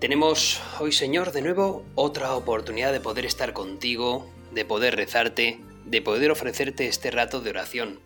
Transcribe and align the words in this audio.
Tenemos 0.00 0.60
hoy, 0.78 0.92
Señor, 0.92 1.32
de 1.32 1.42
nuevo 1.42 1.84
otra 1.96 2.36
oportunidad 2.36 2.92
de 2.92 3.00
poder 3.00 3.26
estar 3.26 3.52
contigo, 3.52 4.30
de 4.52 4.64
poder 4.64 4.94
rezarte, 4.94 5.58
de 5.86 6.00
poder 6.00 6.30
ofrecerte 6.30 6.86
este 6.86 7.10
rato 7.10 7.40
de 7.40 7.50
oración. 7.50 7.98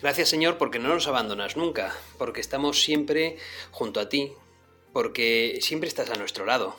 Gracias, 0.00 0.28
Señor, 0.28 0.58
porque 0.58 0.80
no 0.80 0.88
nos 0.88 1.06
abandonas 1.06 1.56
nunca, 1.56 1.94
porque 2.18 2.40
estamos 2.40 2.82
siempre 2.82 3.36
junto 3.70 4.00
a 4.00 4.08
ti, 4.08 4.32
porque 4.92 5.60
siempre 5.60 5.86
estás 5.86 6.10
a 6.10 6.16
nuestro 6.16 6.44
lado, 6.44 6.76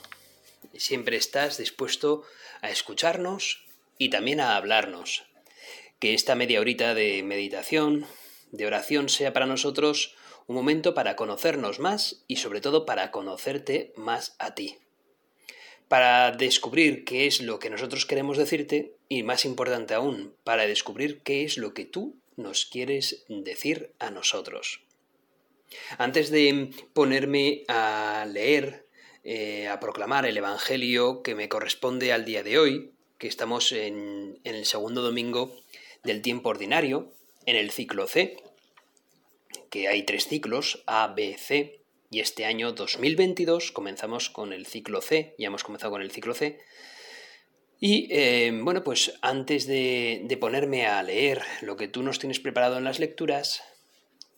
siempre 0.76 1.16
estás 1.16 1.58
dispuesto 1.58 2.24
a 2.62 2.70
escucharnos 2.70 3.64
y 3.98 4.10
también 4.10 4.42
a 4.42 4.58
hablarnos. 4.58 5.24
Que 6.00 6.14
esta 6.14 6.36
media 6.36 6.60
horita 6.60 6.94
de 6.94 7.24
meditación, 7.24 8.06
de 8.52 8.66
oración, 8.66 9.08
sea 9.08 9.32
para 9.32 9.46
nosotros 9.46 10.18
un 10.48 10.56
momento 10.56 10.94
para 10.94 11.16
conocernos 11.16 11.80
más 11.80 12.24
y 12.28 12.38
sobre 12.38 12.62
todo 12.62 12.86
para 12.86 13.12
conocerte 13.12 13.94
más 13.96 14.36
a 14.40 14.56
ti. 14.56 14.78
Para 15.88 16.32
descubrir 16.32 17.04
qué 17.06 17.28
es 17.28 17.42
lo 17.42 17.60
que 17.60 17.70
nosotros 17.70 18.06
queremos 18.06 18.38
decirte 18.38 18.96
y 19.10 19.24
más 19.24 19.46
importante 19.46 19.94
aún, 19.94 20.36
para 20.44 20.66
descubrir 20.66 21.22
qué 21.22 21.44
es 21.44 21.58
lo 21.58 21.74
que 21.74 21.86
tú 21.86 22.16
nos 22.36 22.66
quieres 22.66 23.26
decir 23.28 23.92
a 24.00 24.10
nosotros. 24.10 24.82
Antes 25.98 26.30
de 26.30 26.72
ponerme 26.94 27.64
a 27.68 28.28
leer, 28.30 28.88
eh, 29.24 29.68
a 29.68 29.80
proclamar 29.80 30.26
el 30.26 30.38
Evangelio 30.38 31.22
que 31.22 31.36
me 31.36 31.50
corresponde 31.50 32.12
al 32.12 32.26
día 32.26 32.44
de 32.44 32.58
hoy, 32.60 32.92
que 33.18 33.28
estamos 33.28 33.72
en 33.72 34.40
el 34.44 34.66
segundo 34.66 35.02
domingo 35.02 35.56
del 36.04 36.22
tiempo 36.22 36.50
ordinario, 36.50 37.14
en 37.46 37.56
el 37.56 37.72
ciclo 37.72 38.08
C, 38.08 38.38
que 39.74 39.88
hay 39.88 40.04
tres 40.04 40.28
ciclos, 40.28 40.84
A, 40.86 41.08
B, 41.08 41.36
C, 41.36 41.82
y 42.12 42.20
este 42.20 42.46
año 42.46 42.74
2022 42.74 43.72
comenzamos 43.72 44.30
con 44.30 44.54
el 44.54 44.68
ciclo 44.68 45.02
C, 45.02 45.34
ya 45.40 45.48
hemos 45.48 45.64
comenzado 45.64 45.94
con 45.94 46.04
el 46.04 46.12
ciclo 46.12 46.36
C. 46.36 46.60
Y 47.80 48.08
eh, 48.12 48.52
bueno, 48.54 48.84
pues 48.84 49.18
antes 49.24 49.66
de, 49.66 50.38
ponerme 50.40 50.86
a 50.86 51.02
leer 51.02 51.42
lo 51.64 51.76
que 51.76 51.88
tú 51.88 52.04
nos 52.04 52.20
tienes 52.20 52.40
preparado 52.40 52.78
en 52.78 52.84
las 52.84 53.00
lecturas, 53.00 53.64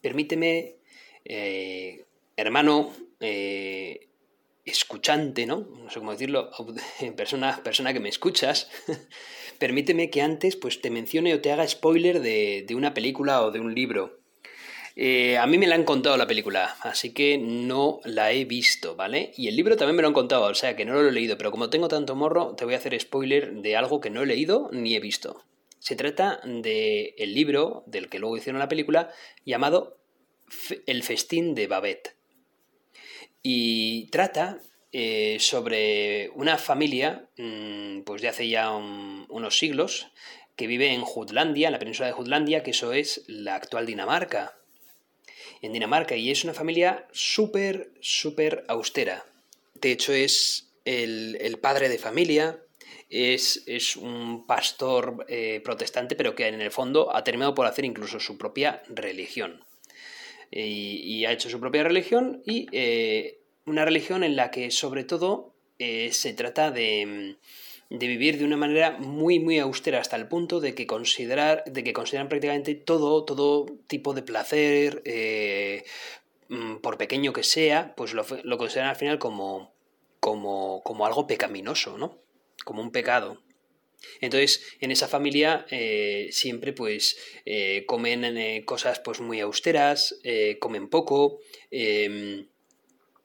permíteme, 0.02 0.78
eh, 1.26 2.06
hermano, 2.38 2.94
eh, 3.20 4.08
escuchante, 4.64 5.46
¿no? 5.46 5.68
No 5.84 5.90
sé 5.90 6.00
cómo 6.00 6.14
decirlo, 6.14 6.50
persona, 7.18 7.62
persona 7.62 7.92
que 7.92 8.00
me 8.00 8.08
escuchas, 8.08 8.72
permíteme 9.60 10.10
que 10.10 10.22
antes 10.22 10.56
pues 10.56 10.80
te 10.80 10.92
mencione 10.92 11.34
o 11.34 11.42
te 11.42 11.52
haga 11.52 11.68
spoiler 11.68 12.22
de, 12.22 12.64
de 12.66 12.74
una 12.74 12.94
película 12.94 13.42
o 13.42 13.52
de 13.52 13.60
un 13.60 13.76
libro. 13.76 14.24
Eh, 14.98 15.38
a 15.38 15.46
mí 15.46 15.58
me 15.58 15.68
la 15.68 15.76
han 15.76 15.84
contado 15.84 16.16
la 16.16 16.26
película, 16.26 16.78
así 16.80 17.14
que 17.14 17.38
no 17.38 18.00
la 18.06 18.32
he 18.32 18.46
visto, 18.46 18.96
¿vale? 18.96 19.34
Y 19.36 19.50
el 19.50 19.56
libro 19.58 19.76
también 19.76 19.98
me 19.98 20.02
lo 20.02 20.08
han 20.08 20.14
contado, 20.14 20.46
o 20.46 20.54
sea 20.54 20.78
que 20.78 20.86
no 20.86 20.94
lo 20.94 21.10
he 21.10 21.12
leído, 21.12 21.38
pero 21.38 21.52
como 21.52 21.70
tengo 21.70 21.90
tanto 21.90 22.16
morro, 22.16 22.56
te 22.56 22.64
voy 22.64 22.76
a 22.76 22.78
hacer 22.78 22.98
spoiler 23.00 23.56
de 23.56 23.76
algo 23.76 24.00
que 24.00 24.10
no 24.10 24.24
he 24.24 24.26
leído 24.26 24.70
ni 24.72 24.96
he 24.96 25.02
visto. 25.02 25.44
Se 25.80 25.98
trata 25.98 26.40
del 26.46 27.14
el 27.18 27.34
libro, 27.34 27.84
del 27.88 28.08
que 28.08 28.20
luego 28.20 28.38
hicieron 28.38 28.60
la 28.60 28.70
película, 28.70 29.12
llamado 29.46 29.98
El 30.88 31.04
festín 31.04 31.56
de 31.56 31.68
Babette. 31.68 32.16
Y 33.44 34.08
trata 34.08 34.60
eh, 34.94 35.38
sobre 35.42 36.30
una 36.36 36.58
familia, 36.58 37.30
mm, 37.38 38.02
pues 38.02 38.22
de 38.22 38.30
hace 38.30 38.48
ya 38.48 38.72
unos 38.72 39.58
siglos, 39.58 40.08
que 40.56 40.68
vive 40.68 40.94
en 40.94 41.02
Jutlandia, 41.02 41.68
en 41.68 41.74
la 41.74 41.80
península 41.80 42.08
de 42.08 42.14
Jutlandia, 42.14 42.64
que 42.64 42.72
eso 42.72 42.94
es 42.94 43.26
la 43.28 43.56
actual 43.56 43.86
Dinamarca 43.86 44.56
en 45.66 45.74
Dinamarca 45.74 46.16
y 46.16 46.32
es 46.32 46.44
una 46.44 46.54
familia 46.54 47.08
súper, 47.12 47.92
súper 48.00 48.64
austera. 48.68 49.26
De 49.74 49.92
hecho, 49.92 50.14
es 50.14 50.72
el, 50.86 51.58
padre 51.62 51.90
de 51.90 51.98
familia, 51.98 52.60
es, 53.10 53.64
es 53.66 53.96
un 53.96 54.46
pastor 54.46 55.26
eh, 55.28 55.62
protestante, 55.64 56.16
pero 56.16 56.36
que 56.36 56.48
en 56.48 56.62
el 56.62 56.72
fondo 56.72 57.16
ha 57.16 57.24
terminado 57.24 57.56
por 57.56 57.66
hacer 57.66 57.86
incluso 57.86 58.20
su 58.20 58.38
propia 58.38 58.84
religión. 58.88 59.64
Y, 60.52 61.26
ha 61.26 61.32
hecho 61.32 61.50
su 61.50 61.60
propia 61.60 61.84
religión 61.84 62.42
y 62.46 62.68
eh, 62.72 63.40
una 63.66 63.84
religión 63.84 64.24
en 64.24 64.36
la 64.36 64.52
que 64.52 64.72
sobre 64.72 65.04
todo 65.04 65.54
eh, 65.80 66.12
se 66.14 66.34
trata 66.34 66.72
de 66.72 67.36
de 67.90 68.08
vivir 68.08 68.38
de 68.38 68.46
una 68.46 68.58
manera 68.58 68.98
muy 68.98 69.40
muy 69.40 69.60
austera 69.60 70.00
hasta 70.00 70.16
el 70.16 70.28
punto 70.28 70.60
de 70.60 70.74
que 70.74 70.88
considerar 70.88 71.64
de 71.66 71.84
que 71.84 71.94
consideran 71.94 72.30
prácticamente 72.30 72.74
todo 72.74 73.24
todo 73.26 73.68
tipo 73.88 74.14
de 74.14 74.24
placer 74.24 75.02
eh, 75.06 75.84
mm, 76.50 76.78
por 76.78 76.98
pequeño 76.98 77.32
que 77.34 77.44
sea 77.44 77.94
pues 77.96 78.14
lo, 78.14 78.26
consideran 78.58 78.90
al 78.90 78.96
final 78.96 79.20
como 79.20 79.74
como 80.20 80.82
como 80.84 81.06
algo 81.06 81.28
pecaminoso 81.28 81.98
no 81.98 82.20
como 82.64 82.82
un 82.82 82.92
pecado. 82.92 83.42
Entonces, 84.22 84.64
en 84.82 84.92
esa 84.92 85.08
familia 85.08 85.66
eh, 85.70 86.30
siempre 86.32 86.74
pues 86.74 87.18
eh, 87.46 87.86
comen 87.88 88.64
cosas 88.66 89.00
pues 89.00 89.20
muy 89.20 89.40
austeras, 89.40 90.20
comen 90.60 90.90
poco, 90.90 91.40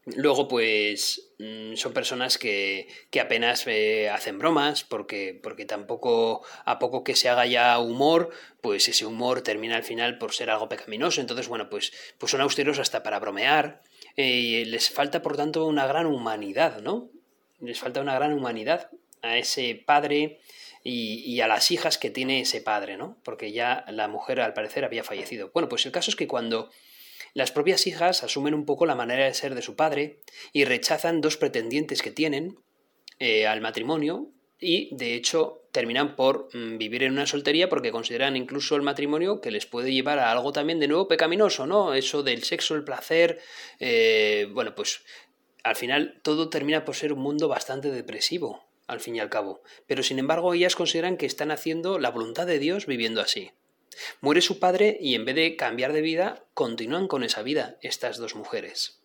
Luego, 0.07 0.49
pues 0.49 1.31
mm, 1.39 1.75
son 1.75 1.93
personas 1.93 2.39
que, 2.39 2.89
que 3.11 3.21
apenas 3.21 3.67
eh, 3.67 4.09
hacen 4.09 4.39
bromas, 4.39 4.83
porque, 4.83 5.39
porque 5.43 5.67
tampoco, 5.67 6.43
a 6.65 6.79
poco 6.79 7.05
que 7.05 7.17
se 7.17 7.29
haga 7.29 7.45
ya 7.47 7.79
humor, 7.79 8.31
pues 8.63 8.89
ese 8.89 9.05
humor 9.05 9.43
termina 9.43 9.77
al 9.77 9.85
final 9.85 10.17
por 10.19 10.33
ser 10.33 10.51
algo 10.51 10.69
pecaminoso. 10.69 11.21
Entonces, 11.21 11.49
bueno, 11.49 11.69
pues, 11.69 11.93
pues 12.19 12.33
son 12.33 12.41
austeros 12.41 12.79
hasta 12.79 13.03
para 13.03 13.19
bromear. 13.19 13.83
Eh, 14.17 14.65
les 14.67 14.91
falta, 14.91 15.23
por 15.23 15.37
tanto, 15.37 15.67
una 15.67 15.87
gran 15.87 16.07
humanidad, 16.07 16.81
¿no? 16.81 17.11
Les 17.61 17.79
falta 17.79 18.01
una 18.01 18.15
gran 18.15 18.33
humanidad 18.33 18.91
a 19.23 19.37
ese 19.37 19.83
padre 19.87 20.41
y, 20.83 21.23
y, 21.27 21.43
a 21.43 21.47
las 21.47 21.71
hijas 21.71 21.99
que 21.99 22.09
tiene 22.09 22.41
ese 22.41 22.63
padre, 22.63 22.97
¿no? 22.97 23.19
Porque 23.23 23.53
ya 23.53 23.85
la 23.89 24.09
mujer, 24.09 24.41
al 24.41 24.55
parecer, 24.55 24.83
había 24.83 25.05
fallecido. 25.05 25.51
Bueno, 25.53 25.69
pues 25.69 25.85
el 25.85 25.93
caso 25.93 26.11
es 26.11 26.17
que 26.17 26.27
cuando 26.27 26.71
las 27.35 27.53
propias 27.53 27.87
hijas 27.87 28.23
asumen 28.23 28.55
un 28.55 28.65
poco 28.65 28.87
la 28.87 28.95
manera 28.95 29.25
de 29.25 29.35
ser 29.35 29.55
de 29.55 29.63
su 29.63 29.77
padre 29.77 30.21
y 30.53 30.65
rechazan 30.65 31.21
dos 31.21 31.37
pretendientes 31.37 32.03
que 32.03 32.11
tienen 32.11 32.59
eh, 33.19 33.47
al 33.47 33.61
matrimonio 33.61 34.31
y 34.59 34.95
de 34.95 35.15
hecho 35.15 35.63
terminan 35.73 36.17
por 36.17 36.49
mm, 36.53 36.79
vivir 36.79 37.03
en 37.03 37.13
una 37.13 37.27
soltería 37.27 37.69
porque 37.69 37.93
consideran 37.93 38.37
incluso 38.37 38.77
el 38.77 38.83
matrimonio 38.83 39.41
que 39.41 39.51
les 39.51 39.67
puede 39.67 39.93
llevar 39.93 40.19
a 40.19 40.31
algo 40.31 40.53
también 40.53 40.81
de 40.81 40.89
nuevo 40.89 41.09
pecaminoso, 41.09 41.67
¿no? 41.67 41.95
Eso 41.95 42.23
del 42.23 42.43
sexo, 42.43 42.75
el 42.75 42.85
placer, 42.85 43.41
eh, 43.79 44.49
bueno, 44.53 44.75
pues 44.75 45.03
al 45.63 45.77
final 45.77 46.21
todo 46.23 46.49
termina 46.49 46.85
por 46.85 46.97
ser 46.97 47.13
un 47.13 47.21
mundo 47.21 47.49
bastante 47.49 47.91
depresivo, 47.91 48.65
al 48.87 49.01
fin 49.01 49.17
y 49.17 49.21
al 49.21 49.31
cabo. 49.31 49.63
Pero 49.87 50.03
sin 50.03 50.19
embargo 50.19 50.53
ellas 50.55 50.77
consideran 50.77 51.17
que 51.17 51.27
están 51.27 51.51
haciendo 51.51 51.99
la 51.99 52.11
voluntad 52.11 52.47
de 52.47 52.59
Dios 52.59 52.87
viviendo 52.87 53.21
así. 53.21 53.53
Muere 54.21 54.41
su 54.41 54.59
padre 54.59 54.99
y 55.01 55.15
en 55.15 55.25
vez 55.25 55.35
de 55.35 55.57
cambiar 55.57 55.93
de 55.93 56.01
vida, 56.01 56.45
continúan 56.55 57.09
con 57.09 57.23
esa 57.23 57.43
vida 57.43 57.77
estas 57.83 58.19
dos 58.19 58.35
mujeres. 58.35 59.01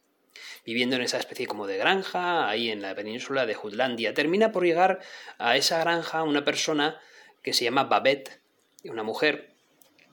Viviendo 0.65 0.95
en 0.95 1.01
esa 1.01 1.17
especie 1.17 1.47
como 1.47 1.67
de 1.67 1.77
granja, 1.77 2.49
ahí 2.49 2.69
en 2.69 2.81
la 2.81 2.95
península 2.95 3.45
de 3.45 3.53
Jutlandia. 3.53 4.13
Termina 4.13 4.51
por 4.51 4.63
llegar 4.63 4.99
a 5.37 5.57
esa 5.57 5.79
granja 5.79 6.23
una 6.23 6.43
persona 6.43 6.99
que 7.41 7.53
se 7.53 7.63
llama 7.63 7.83
Babette, 7.83 8.39
una 8.83 9.03
mujer 9.03 9.55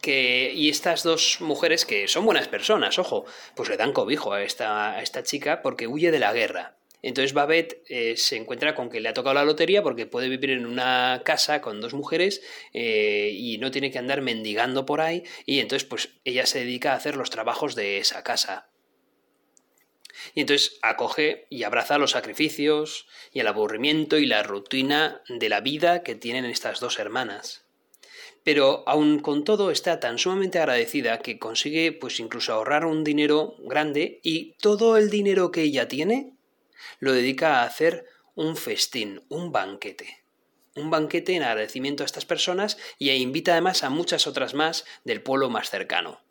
que, 0.02 0.52
y 0.54 0.69
estas 0.69 1.02
dos 1.04 1.40
mujeres, 1.40 1.86
que 1.86 2.08
son 2.08 2.26
buenas 2.26 2.48
personas, 2.48 2.98
ojo, 2.98 3.24
pues 3.54 3.69
le 3.70 3.76
dan 3.76 3.92
cobijo 3.92 4.32
a 4.32 4.42
esta, 4.42 4.96
a 4.96 5.02
esta 5.02 5.22
chica 5.22 5.62
porque 5.62 5.86
huye 5.86 6.10
de 6.10 6.19
la 6.19 6.32
guerra. 6.32 6.76
Entonces 7.02 7.32
Babette 7.32 7.82
eh, 7.88 8.16
se 8.16 8.37
encuentra 8.37 8.76
con 8.76 8.88
que 8.88 9.00
le 9.00 9.08
ha 9.08 9.14
tocado 9.14 9.34
la 9.34 9.44
lotería 9.44 9.82
porque 9.82 10.06
puede 10.06 10.28
vivir 10.28 10.50
en 10.50 10.66
una 10.66 11.22
casa 11.25 11.60
con 11.60 11.81
dos 11.81 11.94
mujeres 11.94 12.43
eh, 12.72 13.32
y 13.34 13.58
no 13.58 13.72
tiene 13.72 13.90
que 13.90 13.99
andar 13.99 14.22
mendigando 14.22 14.87
por 14.87 15.00
ahí 15.00 15.25
y 15.44 15.58
entonces 15.58 15.87
pues 15.87 16.10
ella 16.25 16.46
se 16.46 16.60
dedica 16.60 16.93
a 16.93 16.96
hacer 16.96 17.16
los 17.16 17.31
trabajos 17.31 17.75
de 17.75 17.99
esa 17.99 18.22
casa. 18.22 18.69
Y 20.34 20.40
entonces 20.40 20.78
acoge 20.82 21.46
y 21.50 21.64
abraza 21.64 21.99
los 21.99 22.12
sacrificios 22.12 23.08
y 23.32 23.40
el 23.40 23.48
aburrimiento 23.48 24.19
y 24.19 24.26
la 24.26 24.44
rutina 24.44 25.22
de 25.28 25.48
la 25.48 25.60
vida 25.60 26.05
que 26.05 26.14
tienen 26.14 26.44
estas 26.44 26.78
dos 26.78 27.00
hermanas. 27.00 27.66
Pero 28.44 28.84
aun 28.87 29.19
con 29.19 29.44
todo 29.44 29.72
está 29.72 29.98
tan 29.98 30.19
sumamente 30.19 30.58
agradecida 30.58 31.19
que 31.19 31.38
consigue 31.38 31.93
pues 31.93 32.20
incluso 32.20 32.52
ahorrar 32.52 32.87
un 32.87 33.02
dinero 33.02 33.56
grande 33.58 34.20
y 34.22 34.55
todo 34.58 34.96
el 34.96 35.10
dinero 35.10 35.50
que 35.50 35.62
ella 35.62 35.88
tiene 35.88 36.32
lo 37.00 37.12
dedica 37.12 37.61
a 37.61 37.64
hacer 37.64 38.06
un 38.34 38.56
festín, 38.56 39.23
un 39.29 39.52
banquete. 39.52 40.23
un 40.75 40.90
banquete 40.90 41.34
en 41.34 41.43
agradecimiento 41.43 42.02
a 42.02 42.06
estas 42.06 42.25
personas 42.25 42.79
y 42.99 43.11
e 43.11 43.17
invita 43.17 43.52
además 43.52 43.84
a 43.84 43.90
muchas 43.90 44.26
otras 44.26 44.55
más 44.55 44.87
del 45.05 45.23
pueblo 45.23 45.50
más 45.50 45.69
cercano. 45.69 46.23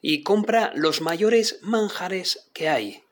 Y 0.00 0.22
compra 0.22 0.70
los 0.76 1.00
mayores 1.00 1.58
manjares 1.62 2.48
que 2.52 2.68
hay. 2.68 3.02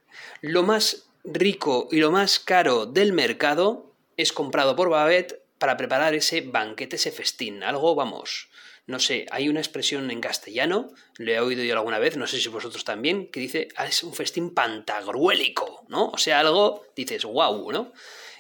Lo 0.40 0.62
más 0.62 1.08
rico 1.24 1.88
y 1.90 1.96
lo 1.96 2.12
más 2.12 2.38
caro 2.38 2.86
del 2.86 3.12
mercado 3.12 3.92
es 4.16 4.32
comprado 4.32 4.76
por 4.76 4.88
Babette 4.88 5.42
para 5.58 5.76
preparar 5.76 6.14
ese 6.14 6.40
banquete, 6.42 6.96
ese 6.96 7.10
festín. 7.10 7.62
Algo, 7.64 7.94
vamos, 7.94 8.47
no 8.88 8.98
sé, 8.98 9.26
hay 9.30 9.50
una 9.50 9.60
expresión 9.60 10.10
en 10.10 10.22
castellano, 10.22 10.90
lo 11.18 11.30
he 11.30 11.38
oído 11.40 11.62
yo 11.62 11.74
alguna 11.74 11.98
vez, 11.98 12.16
no 12.16 12.26
sé 12.26 12.40
si 12.40 12.48
vosotros 12.48 12.84
también, 12.84 13.30
que 13.30 13.38
dice, 13.38 13.68
ah, 13.76 13.86
es 13.86 14.02
un 14.02 14.14
festín 14.14 14.54
pantagruélico, 14.54 15.84
¿no? 15.88 16.08
O 16.08 16.16
sea, 16.16 16.40
algo, 16.40 16.86
dices, 16.96 17.26
wow, 17.26 17.70
¿no? 17.70 17.92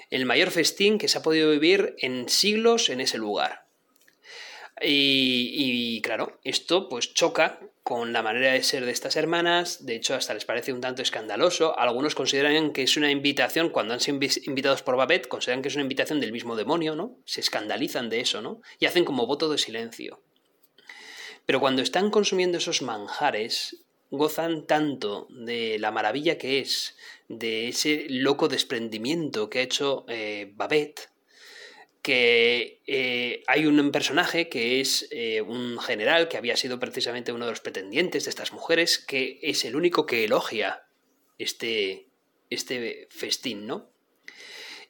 El 0.08 0.24
mayor 0.24 0.50
festín 0.50 0.96
que 0.96 1.06
se 1.06 1.18
ha 1.18 1.22
podido 1.22 1.50
vivir 1.50 1.96
en 1.98 2.30
siglos 2.30 2.88
en 2.88 3.02
ese 3.02 3.18
lugar. 3.18 3.66
Y, 4.80 5.52
y, 5.54 6.00
claro, 6.00 6.40
esto 6.44 6.88
pues 6.88 7.12
choca 7.12 7.60
con 7.82 8.14
la 8.14 8.22
manera 8.22 8.52
de 8.52 8.62
ser 8.62 8.86
de 8.86 8.92
estas 8.92 9.16
hermanas, 9.16 9.84
de 9.84 9.96
hecho 9.96 10.14
hasta 10.14 10.32
les 10.32 10.46
parece 10.46 10.72
un 10.72 10.80
tanto 10.80 11.02
escandaloso, 11.02 11.78
algunos 11.78 12.14
consideran 12.14 12.72
que 12.72 12.84
es 12.84 12.96
una 12.96 13.10
invitación, 13.10 13.68
cuando 13.68 13.92
han 13.92 14.00
sido 14.00 14.18
invitados 14.46 14.82
por 14.82 14.96
Babette, 14.96 15.28
consideran 15.28 15.60
que 15.60 15.68
es 15.68 15.74
una 15.74 15.82
invitación 15.82 16.20
del 16.20 16.32
mismo 16.32 16.56
demonio, 16.56 16.96
¿no? 16.96 17.18
Se 17.26 17.40
escandalizan 17.40 18.08
de 18.08 18.20
eso, 18.20 18.40
¿no? 18.40 18.62
Y 18.78 18.86
hacen 18.86 19.04
como 19.04 19.26
voto 19.26 19.50
de 19.50 19.58
silencio. 19.58 20.22
Pero 21.48 21.60
cuando 21.60 21.80
están 21.80 22.10
consumiendo 22.10 22.58
esos 22.58 22.82
manjares, 22.82 23.78
gozan 24.10 24.66
tanto 24.66 25.26
de 25.30 25.78
la 25.78 25.90
maravilla 25.90 26.36
que 26.36 26.58
es, 26.58 26.94
de 27.26 27.68
ese 27.68 28.04
loco 28.10 28.48
desprendimiento 28.48 29.48
que 29.48 29.60
ha 29.60 29.62
hecho 29.62 30.04
eh, 30.08 30.52
Babette, 30.54 31.08
que 32.02 32.82
eh, 32.86 33.44
hay 33.46 33.64
un 33.64 33.90
personaje 33.92 34.50
que 34.50 34.82
es 34.82 35.08
eh, 35.10 35.40
un 35.40 35.78
general 35.78 36.28
que 36.28 36.36
había 36.36 36.54
sido 36.54 36.78
precisamente 36.78 37.32
uno 37.32 37.46
de 37.46 37.52
los 37.52 37.60
pretendientes 37.60 38.24
de 38.24 38.30
estas 38.30 38.52
mujeres, 38.52 38.98
que 38.98 39.38
es 39.40 39.64
el 39.64 39.74
único 39.74 40.04
que 40.04 40.24
elogia 40.24 40.82
este, 41.38 42.08
este 42.50 43.08
festín, 43.10 43.66
¿no? 43.66 43.88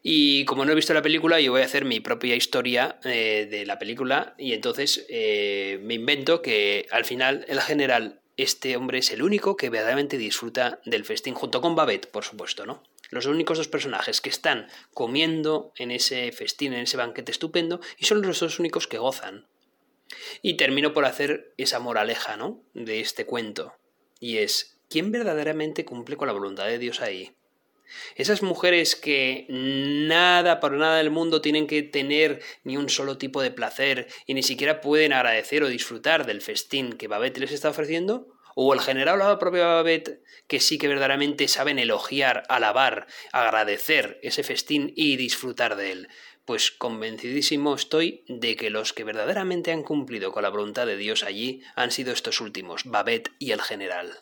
Y 0.02 0.44
como 0.44 0.64
no 0.64 0.72
he 0.72 0.76
visto 0.76 0.94
la 0.94 1.02
película, 1.02 1.40
yo 1.40 1.52
voy 1.52 1.62
a 1.62 1.64
hacer 1.64 1.84
mi 1.84 2.00
propia 2.00 2.36
historia 2.36 2.98
eh, 3.04 3.48
de 3.50 3.66
la 3.66 3.78
película 3.78 4.34
y 4.38 4.52
entonces 4.52 5.04
eh, 5.08 5.80
me 5.82 5.94
invento 5.94 6.40
que 6.40 6.86
al 6.90 7.04
final 7.04 7.44
el 7.48 7.60
general, 7.60 8.20
este 8.36 8.76
hombre 8.76 8.98
es 8.98 9.10
el 9.10 9.22
único 9.22 9.56
que 9.56 9.70
verdaderamente 9.70 10.16
disfruta 10.16 10.80
del 10.84 11.04
festín, 11.04 11.34
junto 11.34 11.60
con 11.60 11.74
Babette, 11.74 12.06
por 12.06 12.24
supuesto, 12.24 12.64
¿no? 12.64 12.84
Los 13.10 13.26
únicos 13.26 13.58
dos 13.58 13.68
personajes 13.68 14.20
que 14.20 14.28
están 14.28 14.68
comiendo 14.94 15.72
en 15.76 15.90
ese 15.90 16.30
festín, 16.30 16.74
en 16.74 16.80
ese 16.80 16.96
banquete 16.96 17.32
estupendo, 17.32 17.80
y 17.96 18.04
son 18.04 18.22
los 18.22 18.38
dos 18.38 18.60
únicos 18.60 18.86
que 18.86 18.98
gozan. 18.98 19.46
Y 20.42 20.54
termino 20.54 20.92
por 20.92 21.04
hacer 21.04 21.52
esa 21.56 21.80
moraleja, 21.80 22.36
¿no? 22.36 22.62
De 22.74 23.00
este 23.00 23.26
cuento. 23.26 23.74
Y 24.20 24.38
es, 24.38 24.78
¿quién 24.88 25.10
verdaderamente 25.10 25.84
cumple 25.84 26.16
con 26.16 26.28
la 26.28 26.34
voluntad 26.34 26.66
de 26.66 26.78
Dios 26.78 27.00
ahí? 27.00 27.32
Esas 28.16 28.42
mujeres 28.42 28.96
que 28.96 29.46
nada 29.48 30.60
por 30.60 30.72
nada 30.72 30.98
del 30.98 31.10
mundo 31.10 31.40
tienen 31.40 31.66
que 31.66 31.82
tener 31.82 32.40
ni 32.64 32.76
un 32.76 32.88
solo 32.88 33.18
tipo 33.18 33.42
de 33.42 33.50
placer 33.50 34.08
y 34.26 34.34
ni 34.34 34.42
siquiera 34.42 34.80
pueden 34.80 35.12
agradecer 35.12 35.62
o 35.62 35.68
disfrutar 35.68 36.26
del 36.26 36.40
festín 36.40 36.94
que 36.94 37.08
Babette 37.08 37.38
les 37.38 37.52
está 37.52 37.70
ofreciendo, 37.70 38.28
o 38.54 38.74
el 38.74 38.80
general 38.80 39.20
o 39.20 39.28
la 39.28 39.38
propia 39.38 39.66
Babette 39.66 40.20
que 40.48 40.58
sí 40.58 40.78
que 40.78 40.88
verdaderamente 40.88 41.46
saben 41.46 41.78
elogiar, 41.78 42.42
alabar, 42.48 43.06
agradecer 43.32 44.18
ese 44.22 44.42
festín 44.42 44.92
y 44.96 45.16
disfrutar 45.16 45.76
de 45.76 45.92
él. 45.92 46.08
Pues 46.44 46.70
convencidísimo 46.70 47.74
estoy 47.74 48.24
de 48.26 48.56
que 48.56 48.70
los 48.70 48.92
que 48.94 49.04
verdaderamente 49.04 49.70
han 49.70 49.82
cumplido 49.82 50.32
con 50.32 50.42
la 50.42 50.48
voluntad 50.48 50.86
de 50.86 50.96
Dios 50.96 51.22
allí 51.22 51.62
han 51.76 51.90
sido 51.92 52.12
estos 52.12 52.40
últimos, 52.40 52.84
Babette 52.84 53.30
y 53.38 53.52
el 53.52 53.60
general. 53.60 54.20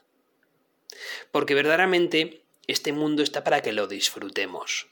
Porque 1.31 1.55
verdaderamente 1.55 2.46
este 2.67 2.93
mundo 2.93 3.23
está 3.23 3.45
para 3.45 3.63
que 3.63 3.73
lo 3.73 3.87
disfrutemos. 3.87 4.89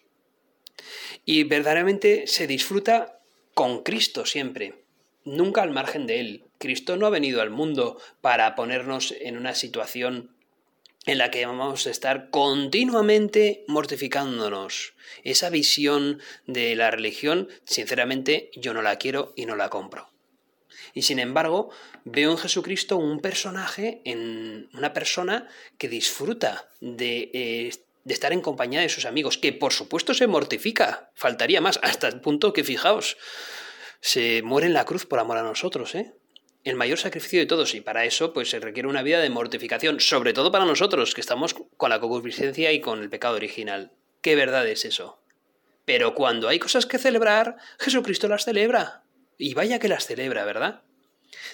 Y 1.25 1.45
verdaderamente 1.45 2.27
se 2.27 2.47
disfruta 2.47 3.21
con 3.55 3.83
Cristo 3.83 4.27
siempre, 4.27 4.85
nunca 5.25 5.63
al 5.63 5.71
margen 5.71 6.07
de 6.07 6.21
Él. 6.21 6.45
Cristo 6.59 6.97
no 6.97 7.07
ha 7.07 7.11
venido 7.11 7.41
al 7.41 7.51
mundo 7.51 8.01
para 8.21 8.55
ponernos 8.55 9.15
en 9.21 9.37
una 9.37 9.55
situación 9.55 10.35
en 11.07 11.19
la 11.19 11.31
que 11.31 11.45
vamos 11.45 11.87
a 11.87 11.91
estar 11.91 12.31
continuamente 12.31 13.65
mortificándonos. 13.69 14.95
Esa 15.23 15.51
visión 15.51 16.21
de 16.47 16.75
la 16.77 16.91
religión, 16.91 17.49
sinceramente, 17.65 18.51
yo 18.57 18.73
no 18.73 18.83
la 18.83 18.97
quiero 18.97 19.33
y 19.37 19.47
no 19.47 19.55
la 19.57 19.69
compro. 19.69 20.14
Y 20.95 21.03
sin 21.03 21.19
embargo, 21.19 21.71
veo 22.05 22.31
en 22.31 22.39
Jesucristo 22.39 22.97
un 22.97 23.21
personaje, 23.21 24.01
en 24.05 24.71
una 24.73 24.93
persona 24.93 25.49
que 25.77 25.89
disfruta 25.89 26.71
de, 26.81 27.31
eh, 27.35 27.73
de 28.05 28.15
estar 28.15 28.33
en 28.33 28.41
compañía 28.41 28.81
de 28.81 28.89
sus 28.89 29.05
amigos, 29.05 29.37
que 29.37 29.53
por 29.53 29.73
supuesto 29.73 30.15
se 30.15 30.29
mortifica, 30.29 31.11
faltaría 31.15 31.61
más, 31.61 31.81
hasta 31.83 32.07
el 32.07 32.21
punto 32.21 32.53
que, 32.53 32.63
fijaos, 32.63 33.17
se 34.01 34.43
muere 34.43 34.69
en 34.69 34.75
la 34.75 34.85
cruz 34.85 35.05
por 35.07 35.19
amor 35.19 35.39
a 35.39 35.43
nosotros, 35.43 35.95
¿eh? 35.95 36.13
El 36.63 36.77
mayor 36.77 36.99
sacrificio 36.99 37.41
de 37.41 37.47
todos, 37.47 37.75
y 37.75 37.81
para 37.81 38.05
eso 38.05 38.33
pues 38.33 38.49
se 38.49 38.61
requiere 38.61 38.89
una 38.89 39.03
vida 39.03 39.21
de 39.21 39.29
mortificación, 39.29 40.01
sobre 40.01 40.33
todo 40.33 40.51
para 40.51 40.65
nosotros, 40.65 41.15
que 41.15 41.21
estamos 41.21 41.55
con 41.77 41.91
la 41.91 42.01
concupiscencia 42.01 42.73
y 42.73 42.81
con 42.81 43.03
el 43.03 43.11
pecado 43.11 43.37
original. 43.37 43.93
¿Qué 44.23 44.35
verdad 44.37 44.67
es 44.67 44.87
eso? 44.87 45.21
Pero 45.85 46.15
cuando 46.15 46.49
hay 46.49 46.59
cosas 46.59 46.87
que 46.87 46.99
celebrar, 46.99 47.57
Jesucristo 47.79 48.29
las 48.29 48.45
celebra. 48.45 49.03
Y 49.39 49.55
vaya 49.55 49.79
que 49.79 49.89
las 49.89 50.07
celebra, 50.07 50.45
¿verdad? 50.45 50.83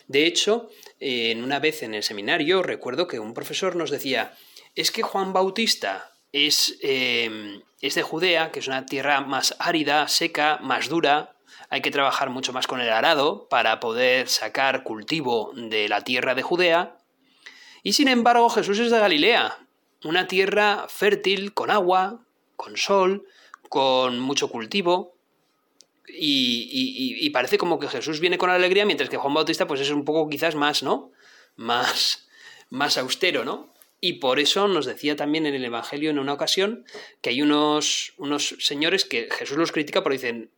De 0.09 0.27
hecho, 0.27 0.71
en 0.99 1.43
una 1.43 1.59
vez 1.59 1.83
en 1.83 1.95
el 1.95 2.03
seminario 2.03 2.63
recuerdo 2.63 3.07
que 3.07 3.19
un 3.19 3.35
profesor 3.35 3.77
nos 3.77 3.91
decía, 3.91 4.35
es 4.75 4.91
que 4.91 5.03
Juan 5.03 5.33
Bautista 5.33 6.13
es, 6.33 6.79
em, 6.83 7.63
es 7.81 7.95
de 7.95 8.03
Judea, 8.03 8.53
que 8.53 8.61
es 8.61 8.69
una 8.69 8.87
tierra 8.87 9.21
más 9.21 9.57
árida, 9.59 10.07
seca, 10.09 10.59
más 10.63 10.89
dura, 10.89 11.37
hay 11.69 11.83
que 11.83 11.91
trabajar 11.91 12.31
mucho 12.31 12.53
más 12.53 12.67
con 12.67 12.81
el 12.81 12.91
arado 12.91 13.49
para 13.49 13.81
poder 13.81 14.29
sacar 14.29 14.83
cultivo 14.83 15.53
de 15.55 15.89
la 15.89 16.03
tierra 16.03 16.35
de 16.35 16.43
Judea. 16.43 16.97
Y 17.83 17.93
sin 17.93 18.09
embargo 18.09 18.51
Jesús 18.51 18.79
es 18.79 18.91
de 18.91 18.99
Galilea, 18.99 19.57
una 20.05 20.27
tierra 20.27 20.87
fértil, 20.89 21.55
con 21.55 21.71
agua, 21.71 22.21
con 22.57 22.77
sol, 22.77 23.27
con 23.69 24.19
mucho 24.19 24.49
cultivo, 24.49 25.15
y, 26.13 27.31
parece 27.31 27.59
como 27.59 27.79
que 27.79 27.89
Jesús 27.89 28.21
viene 28.21 28.39
con 28.39 28.51
alegría, 28.51 28.85
mientras 28.85 29.09
que 29.09 29.17
Juan 29.17 29.35
Bautista 29.35 29.67
pues 29.67 29.81
es 29.81 29.91
un 29.91 30.05
poco 30.05 30.29
quizás 30.29 30.55
más, 30.55 30.83
¿no? 30.83 31.13
Más, 31.57 32.29
más 32.71 32.99
austero, 32.99 33.45
¿no? 33.45 33.73
Y 34.01 34.15
por 34.15 34.41
eso 34.41 34.67
nos 34.67 34.87
decía 34.87 35.15
también 35.15 35.47
en 35.47 35.55
el 35.55 35.65
Evangelio 35.65 36.11
en 36.11 36.19
una 36.19 36.33
ocasión 36.33 36.85
que 37.21 37.31
hay 37.31 37.43
unos, 37.43 38.15
unos 38.17 38.57
señores 38.59 39.05
que 39.05 39.29
Jesús 39.31 39.59
los 39.59 39.73
critica 39.73 40.03
porque 40.03 40.17
dicen, 40.17 40.51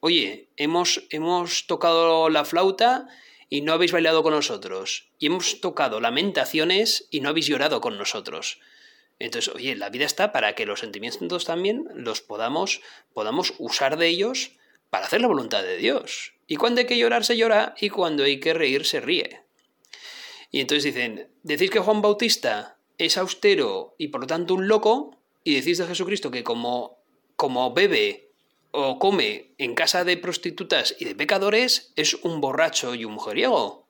oye, 0.00 0.48
hemos, 0.56 1.04
hemos 1.10 1.66
tocado 1.66 2.28
la 2.28 2.44
flauta 2.44 3.06
y 3.48 3.60
no 3.62 3.72
habéis 3.72 3.92
bailado 3.92 4.22
con 4.22 4.34
nosotros. 4.34 5.08
Y 5.18 5.26
hemos 5.26 5.60
tocado 5.60 6.00
lamentaciones 6.00 7.06
y 7.10 7.20
no 7.20 7.28
habéis 7.28 7.46
llorado 7.46 7.80
con 7.80 7.96
nosotros. 7.96 8.60
Entonces, 9.20 9.52
oye, 9.54 9.74
la 9.74 9.90
vida 9.90 10.04
está 10.04 10.32
para 10.32 10.54
que 10.54 10.66
los 10.66 10.80
sentimientos 10.80 11.44
también 11.44 11.88
los 11.94 12.20
podamos, 12.20 12.80
podamos 13.12 13.54
usar 13.58 13.96
de 13.96 14.08
ellos 14.08 14.57
para 14.90 15.06
hacer 15.06 15.20
la 15.20 15.28
voluntad 15.28 15.62
de 15.62 15.76
Dios. 15.76 16.34
Y 16.46 16.56
cuando 16.56 16.80
hay 16.80 16.86
que 16.86 16.98
llorar, 16.98 17.24
se 17.24 17.36
llora, 17.36 17.74
y 17.80 17.90
cuando 17.90 18.24
hay 18.24 18.40
que 18.40 18.54
reír, 18.54 18.86
se 18.86 19.00
ríe. 19.00 19.42
Y 20.50 20.60
entonces 20.60 20.84
dicen, 20.84 21.28
decís 21.42 21.70
que 21.70 21.80
Juan 21.80 22.00
Bautista 22.00 22.78
es 22.96 23.18
austero 23.18 23.94
y 23.98 24.08
por 24.08 24.22
lo 24.22 24.26
tanto 24.26 24.54
un 24.54 24.66
loco, 24.66 25.16
y 25.44 25.54
decís 25.54 25.78
de 25.78 25.86
Jesucristo 25.86 26.30
que 26.30 26.44
como, 26.44 26.98
como 27.36 27.72
bebe 27.72 28.30
o 28.70 28.98
come 28.98 29.54
en 29.58 29.74
casa 29.74 30.04
de 30.04 30.16
prostitutas 30.16 30.94
y 30.98 31.04
de 31.04 31.14
pecadores, 31.14 31.92
es 31.96 32.14
un 32.14 32.40
borracho 32.40 32.94
y 32.94 33.04
un 33.04 33.12
mujeriego. 33.12 33.86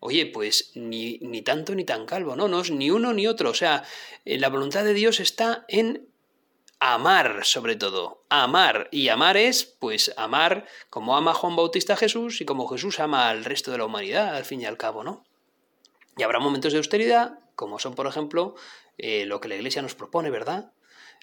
Oye, 0.00 0.26
pues 0.26 0.72
ni, 0.74 1.18
ni 1.18 1.42
tanto 1.42 1.74
ni 1.74 1.84
tan 1.84 2.06
calvo, 2.06 2.34
no, 2.34 2.48
no 2.48 2.60
es 2.60 2.70
ni 2.70 2.90
uno 2.90 3.12
ni 3.12 3.26
otro. 3.26 3.50
O 3.50 3.54
sea, 3.54 3.84
eh, 4.24 4.38
la 4.38 4.48
voluntad 4.48 4.82
de 4.84 4.94
Dios 4.94 5.20
está 5.20 5.64
en 5.68 6.08
amar 6.80 7.44
sobre 7.44 7.76
todo, 7.76 8.24
amar. 8.30 8.88
Y 8.90 9.08
amar 9.08 9.36
es, 9.36 9.64
pues, 9.64 10.12
amar 10.16 10.66
como 10.88 11.16
ama 11.16 11.34
Juan 11.34 11.54
Bautista 11.54 11.92
a 11.92 11.96
Jesús 11.96 12.40
y 12.40 12.44
como 12.46 12.66
Jesús 12.66 12.98
ama 12.98 13.28
al 13.28 13.44
resto 13.44 13.70
de 13.70 13.78
la 13.78 13.84
humanidad, 13.84 14.34
al 14.34 14.44
fin 14.44 14.62
y 14.62 14.64
al 14.64 14.78
cabo, 14.78 15.04
¿no? 15.04 15.24
Y 16.16 16.22
habrá 16.22 16.40
momentos 16.40 16.72
de 16.72 16.78
austeridad, 16.78 17.38
como 17.54 17.78
son, 17.78 17.94
por 17.94 18.06
ejemplo, 18.06 18.54
eh, 18.98 19.26
lo 19.26 19.40
que 19.40 19.48
la 19.48 19.54
Iglesia 19.54 19.82
nos 19.82 19.94
propone, 19.94 20.30
¿verdad? 20.30 20.72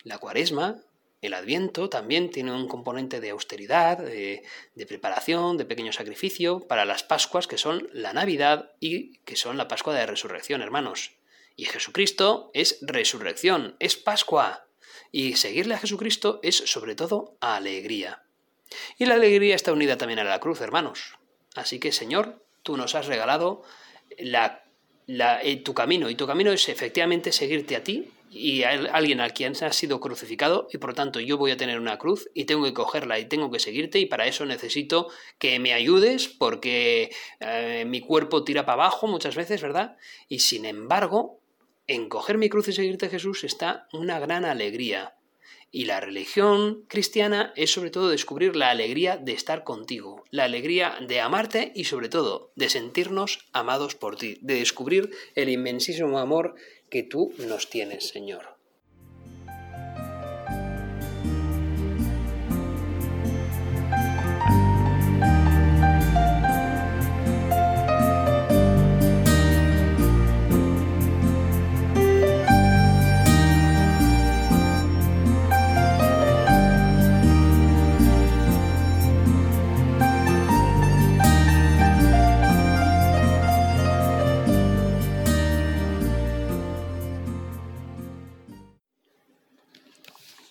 La 0.04 0.20
cuaresma, 0.20 0.78
el 1.22 1.34
adviento 1.34 1.90
también 1.90 2.30
tiene 2.30 2.52
un 2.52 2.68
componente 2.68 3.20
de 3.20 3.32
austeridad, 3.32 3.98
de, 3.98 4.44
de, 4.76 4.86
preparación, 4.86 5.58
de 5.58 5.66
pequeño 5.66 5.92
sacrificio 5.92 6.68
para 6.68 6.86
las 6.86 7.02
Pascuas, 7.04 7.48
que 7.48 7.58
son 7.58 7.90
la 7.92 8.14
Navidad 8.14 8.72
y 8.80 9.18
que 9.20 9.36
son 9.36 9.58
la 9.58 9.68
Pascua 9.68 9.96
de 9.96 10.06
Resurrección, 10.06 10.62
hermanos. 10.62 11.16
Y 11.56 11.66
Jesucristo 11.66 12.52
es 12.54 12.78
resurrección, 12.82 13.76
es 13.80 13.96
Pascua, 13.96 14.67
y 15.12 15.36
seguirle 15.36 15.76
a 15.76 15.80
Jesucristo 15.80 16.40
es 16.44 16.56
sobre 16.56 16.96
todo 16.96 17.38
alegría. 17.40 18.24
Y 18.98 19.06
la 19.06 19.16
alegría 19.16 19.56
está 19.56 19.72
unida 19.72 19.98
también 19.98 20.20
a 20.20 20.24
la 20.24 20.40
cruz, 20.40 20.62
hermanos. 20.62 21.18
Así 21.56 21.80
que, 21.80 21.92
Señor, 21.92 22.44
tú 22.64 22.78
nos 22.78 22.96
has 22.96 23.08
regalado 23.08 23.64
la, 24.18 24.62
eh, 25.08 25.58
tu 25.58 25.74
camino, 25.74 26.10
y 26.10 26.16
tu 26.16 26.28
camino 26.28 26.52
es 26.52 26.70
efectivamente 26.70 27.32
seguirte 27.32 27.76
a 27.76 27.84
ti 27.84 28.12
y 28.30 28.64
a 28.64 28.72
alguien 28.92 29.22
a 29.22 29.30
quien 29.30 29.54
ha 29.64 29.72
sido 29.72 30.02
crucificado, 30.02 30.68
y 30.72 30.78
por 30.78 30.94
tanto 30.94 31.20
yo 31.22 31.38
voy 31.38 31.52
a 31.52 31.58
tener 31.58 31.80
una 31.80 31.98
cruz 31.98 32.30
y 32.34 32.44
tengo 32.44 32.66
que 32.66 32.74
cogerla 32.74 33.18
y 33.20 33.26
tengo 33.26 33.50
que 33.50 33.60
seguirte, 33.60 34.00
y 34.00 34.06
para 34.06 34.28
eso 34.28 34.46
necesito 34.46 35.10
que 35.40 35.60
me 35.60 35.74
ayudes 35.74 36.28
porque 36.28 37.10
eh, 37.40 37.86
mi 37.88 38.02
cuerpo 38.02 38.44
tira 38.44 38.66
para 38.66 38.84
abajo 38.84 39.08
muchas 39.08 39.36
veces, 39.36 39.62
¿verdad? 39.62 39.96
Y 40.28 40.40
sin 40.40 40.66
embargo, 40.66 41.40
en 41.88 42.10
coger 42.10 42.38
mi 42.38 42.50
cruz 42.50 42.68
y 42.68 42.74
seguirte 42.74 43.10
Jesús 43.10 43.44
está 43.44 43.88
una 43.94 44.20
gran 44.20 44.46
alegría. 44.46 45.16
Y 45.72 45.86
la 45.86 46.00
religión 46.00 46.86
cristiana 46.88 47.54
es 47.56 47.72
sobre 47.72 47.90
todo 47.90 48.10
descubrir 48.10 48.56
la 48.56 48.70
alegría 48.70 49.18
de 49.18 49.34
estar 49.34 49.64
contigo, 49.64 50.24
la 50.32 50.46
alegría 50.46 50.98
de 51.06 51.20
amarte 51.20 51.72
y 51.76 51.86
sobre 51.86 52.10
todo 52.10 52.52
de 52.56 52.70
sentirnos 52.70 53.40
amados 53.52 53.96
por 53.96 54.16
ti, 54.16 54.38
de 54.42 54.56
descubrir 54.56 55.12
el 55.36 55.50
inmensísimo 55.50 56.20
amor 56.20 56.56
que 56.90 57.04
tú 57.04 57.34
nos 57.38 57.70
tienes, 57.70 58.08
Señor. 58.08 58.57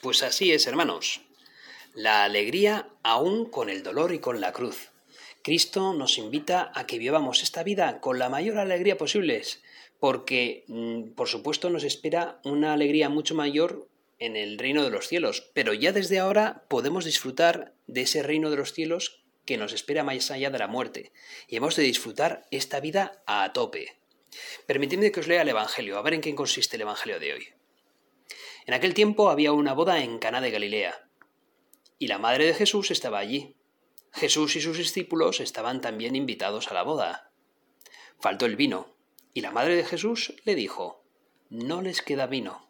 Pues 0.06 0.22
así 0.22 0.52
es, 0.52 0.68
hermanos. 0.68 1.22
La 1.92 2.22
alegría 2.22 2.88
aún 3.02 3.44
con 3.44 3.68
el 3.68 3.82
dolor 3.82 4.14
y 4.14 4.20
con 4.20 4.40
la 4.40 4.52
cruz. 4.52 4.92
Cristo 5.42 5.94
nos 5.94 6.16
invita 6.16 6.70
a 6.76 6.86
que 6.86 7.00
vivamos 7.00 7.42
esta 7.42 7.64
vida 7.64 8.00
con 8.00 8.20
la 8.20 8.28
mayor 8.28 8.58
alegría 8.58 8.96
posible, 8.96 9.42
porque, 9.98 10.62
mm, 10.68 11.14
por 11.16 11.26
supuesto, 11.26 11.70
nos 11.70 11.82
espera 11.82 12.40
una 12.44 12.72
alegría 12.72 13.08
mucho 13.08 13.34
mayor 13.34 13.88
en 14.20 14.36
el 14.36 14.60
reino 14.60 14.84
de 14.84 14.90
los 14.90 15.08
cielos, 15.08 15.50
pero 15.54 15.74
ya 15.74 15.90
desde 15.90 16.20
ahora 16.20 16.62
podemos 16.68 17.04
disfrutar 17.04 17.74
de 17.88 18.02
ese 18.02 18.22
reino 18.22 18.48
de 18.50 18.58
los 18.58 18.74
cielos 18.74 19.24
que 19.44 19.56
nos 19.56 19.72
espera 19.72 20.04
más 20.04 20.30
allá 20.30 20.50
de 20.50 20.58
la 20.60 20.68
muerte, 20.68 21.10
y 21.48 21.56
hemos 21.56 21.74
de 21.74 21.82
disfrutar 21.82 22.46
esta 22.52 22.78
vida 22.78 23.24
a 23.26 23.52
tope. 23.52 23.96
Permitidme 24.66 25.10
que 25.10 25.18
os 25.18 25.26
lea 25.26 25.42
el 25.42 25.48
Evangelio, 25.48 25.98
a 25.98 26.02
ver 26.02 26.14
en 26.14 26.20
qué 26.20 26.32
consiste 26.36 26.76
el 26.76 26.82
Evangelio 26.82 27.18
de 27.18 27.32
hoy. 27.32 27.55
En 28.66 28.74
aquel 28.74 28.94
tiempo 28.94 29.30
había 29.30 29.52
una 29.52 29.74
boda 29.74 30.00
en 30.02 30.18
Caná 30.18 30.40
de 30.40 30.50
Galilea, 30.50 31.08
y 32.00 32.08
la 32.08 32.18
madre 32.18 32.46
de 32.46 32.54
Jesús 32.54 32.90
estaba 32.90 33.20
allí. 33.20 33.54
Jesús 34.12 34.56
y 34.56 34.60
sus 34.60 34.76
discípulos 34.76 35.38
estaban 35.38 35.80
también 35.80 36.16
invitados 36.16 36.68
a 36.68 36.74
la 36.74 36.82
boda. 36.82 37.30
Faltó 38.18 38.44
el 38.44 38.56
vino, 38.56 38.96
y 39.32 39.42
la 39.42 39.52
madre 39.52 39.76
de 39.76 39.84
Jesús 39.84 40.34
le 40.44 40.56
dijo, 40.56 41.04
No 41.48 41.80
les 41.80 42.02
queda 42.02 42.26
vino. 42.26 42.68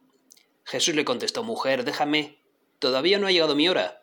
Jesús 0.64 0.94
le 0.94 1.06
contestó, 1.06 1.44
Mujer, 1.44 1.82
déjame, 1.84 2.40
todavía 2.78 3.18
no 3.18 3.26
ha 3.26 3.32
llegado 3.32 3.56
mi 3.56 3.68
hora. 3.70 4.02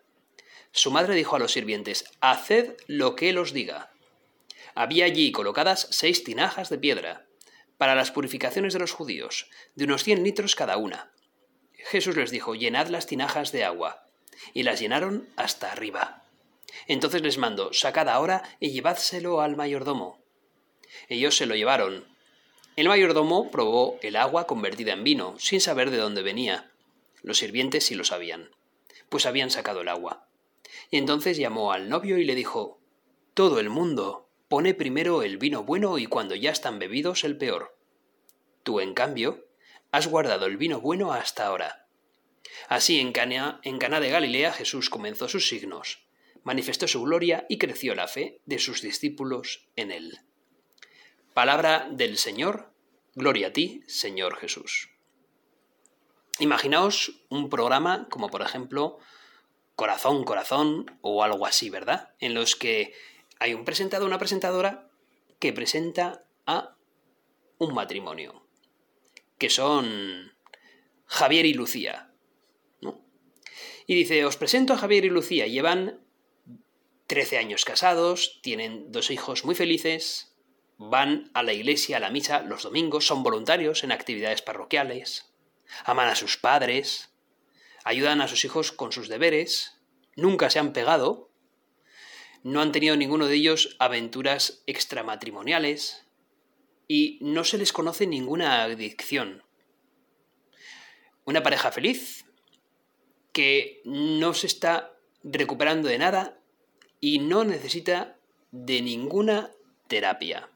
Su 0.72 0.90
madre 0.90 1.14
dijo 1.14 1.36
a 1.36 1.40
los 1.40 1.52
sirvientes, 1.52 2.06
Haced 2.22 2.76
lo 2.88 3.16
que 3.16 3.30
él 3.30 3.38
os 3.38 3.54
diga. 3.54 3.92
Había 4.74 5.06
allí 5.06 5.32
colocadas 5.32 5.88
seis 5.92 6.24
tinajas 6.24 6.70
de 6.70 6.80
piedra, 6.80 7.28
para 7.78 7.94
las 7.94 8.10
purificaciones 8.10 8.74
de 8.74 8.80
los 8.80 8.94
judíos, 8.94 9.48
de 9.76 9.84
unos 9.86 10.04
cien 10.04 10.24
litros 10.24 10.56
cada 10.56 10.78
una. 10.78 11.14
Jesús 11.86 12.16
les 12.16 12.32
dijo, 12.32 12.56
llenad 12.56 12.88
las 12.88 13.08
tinajas 13.08 13.52
de 13.52 13.64
agua. 13.64 14.08
Y 14.54 14.64
las 14.64 14.80
llenaron 14.80 15.30
hasta 15.36 15.72
arriba. 15.72 16.24
Entonces 16.88 17.22
les 17.22 17.38
mandó, 17.38 17.72
sacad 17.74 18.10
ahora 18.10 18.44
y 18.60 18.72
llevádselo 18.72 19.42
al 19.42 19.56
mayordomo. 19.56 20.20
Ellos 21.08 21.38
se 21.38 21.46
lo 21.46 21.56
llevaron. 21.56 22.06
El 22.76 22.88
mayordomo 22.88 23.52
probó 23.52 24.00
el 24.02 24.16
agua 24.16 24.48
convertida 24.48 24.94
en 24.94 25.04
vino, 25.04 25.36
sin 25.38 25.62
saber 25.62 25.92
de 25.92 25.98
dónde 25.98 26.24
venía. 26.24 26.72
Los 27.22 27.38
sirvientes 27.38 27.86
sí 27.86 27.96
lo 27.96 28.04
sabían, 28.04 28.50
pues 29.10 29.26
habían 29.26 29.52
sacado 29.52 29.82
el 29.82 29.88
agua. 29.88 30.28
Y 30.90 30.98
entonces 30.98 31.38
llamó 31.38 31.72
al 31.72 31.90
novio 31.90 32.18
y 32.18 32.26
le 32.26 32.36
dijo, 32.36 32.80
Todo 33.34 33.60
el 33.60 33.70
mundo 33.70 34.28
pone 34.48 34.74
primero 34.74 35.24
el 35.24 35.38
vino 35.38 35.64
bueno 35.64 35.98
y 35.98 36.08
cuando 36.08 36.36
ya 36.36 36.52
están 36.52 36.80
bebidos 36.80 37.24
el 37.24 37.38
peor. 37.38 37.78
Tú, 38.64 38.80
en 38.80 38.94
cambio, 38.94 39.46
has 39.94 40.08
guardado 40.08 40.48
el 40.48 40.58
vino 40.58 40.82
bueno 40.82 41.14
hasta 41.14 41.46
ahora. 41.46 41.86
Así 42.68 43.00
en 43.00 43.12
Cana, 43.12 43.60
en 43.62 43.78
Caná 43.78 44.00
de 44.00 44.10
Galilea 44.10 44.52
Jesús 44.52 44.90
comenzó 44.90 45.30
sus 45.30 45.48
signos, 45.48 46.08
manifestó 46.42 46.88
su 46.88 47.04
gloria 47.04 47.46
y 47.48 47.60
creció 47.60 47.94
la 47.94 48.08
fe 48.08 48.42
de 48.48 48.58
sus 48.58 48.82
discípulos 48.82 49.68
en 49.76 49.92
él. 49.92 50.20
Palabra 51.36 51.88
del 51.92 52.18
Señor, 52.18 52.74
gloria 53.14 53.50
a 53.50 53.54
ti, 53.54 53.84
Señor 53.86 54.38
Jesús. 54.38 54.90
Imaginaos 56.40 57.24
un 57.30 57.52
programa 57.52 58.08
como 58.10 58.30
por 58.30 58.42
ejemplo 58.42 58.98
Corazón, 59.76 60.24
Corazón 60.24 60.98
o 61.02 61.24
algo 61.24 61.46
así, 61.46 61.70
¿verdad? 61.70 62.16
En 62.18 62.34
los 62.34 62.56
que 62.56 62.96
hay 63.40 63.54
un 63.54 63.64
presentador, 63.64 64.08
una 64.08 64.18
presentadora 64.18 64.90
que 65.38 65.54
presenta 65.54 66.26
a 66.48 66.78
un 67.60 67.76
matrimonio 67.76 68.43
que 69.38 69.50
son 69.50 70.34
Javier 71.06 71.46
y 71.46 71.54
Lucía. 71.54 72.12
Y 73.86 73.96
dice, 73.96 74.24
os 74.26 74.38
presento 74.38 74.74
a 74.74 74.78
Javier 74.78 75.06
y 75.06 75.10
Lucía, 75.10 75.46
llevan 75.46 76.00
13 77.08 77.38
años 77.38 77.66
casados, 77.66 78.40
tienen 78.42 78.92
dos 78.92 79.12
hijos 79.12 79.44
muy 79.44 79.56
felices, 79.56 80.36
van 80.78 81.30
a 81.34 81.44
la 81.44 81.54
iglesia, 81.54 81.98
a 81.98 82.00
la 82.00 82.10
misa 82.10 82.42
los 82.42 82.64
domingos, 82.64 83.06
son 83.06 83.24
voluntarios 83.24 83.84
en 83.84 83.92
actividades 83.92 84.42
parroquiales, 84.42 85.34
aman 85.86 86.08
a 86.08 86.16
sus 86.16 86.38
padres, 86.38 87.14
ayudan 87.84 88.22
a 88.22 88.28
sus 88.28 88.46
hijos 88.46 88.72
con 88.72 88.92
sus 88.92 89.10
deberes, 89.10 89.82
nunca 90.16 90.50
se 90.50 90.60
han 90.60 90.74
pegado, 90.74 91.30
no 92.44 92.62
han 92.62 92.72
tenido 92.72 92.96
ninguno 92.96 93.28
de 93.28 93.36
ellos 93.36 93.76
aventuras 93.80 94.64
extramatrimoniales, 94.66 96.06
y 96.88 97.20
no 97.22 97.44
se 97.44 97.58
les 97.58 97.74
conoce 97.74 98.08
ninguna 98.08 98.64
adicción. 98.64 99.44
Una 101.26 101.44
pareja 101.44 101.72
feliz 101.72 102.26
que 103.32 103.82
no 103.86 104.34
se 104.34 104.48
está 104.48 104.94
recuperando 105.24 105.88
de 105.88 105.98
nada 105.98 106.40
y 107.00 107.20
no 107.20 107.44
necesita 107.44 108.18
de 108.52 108.82
ninguna 108.82 109.52
terapia. 109.88 110.50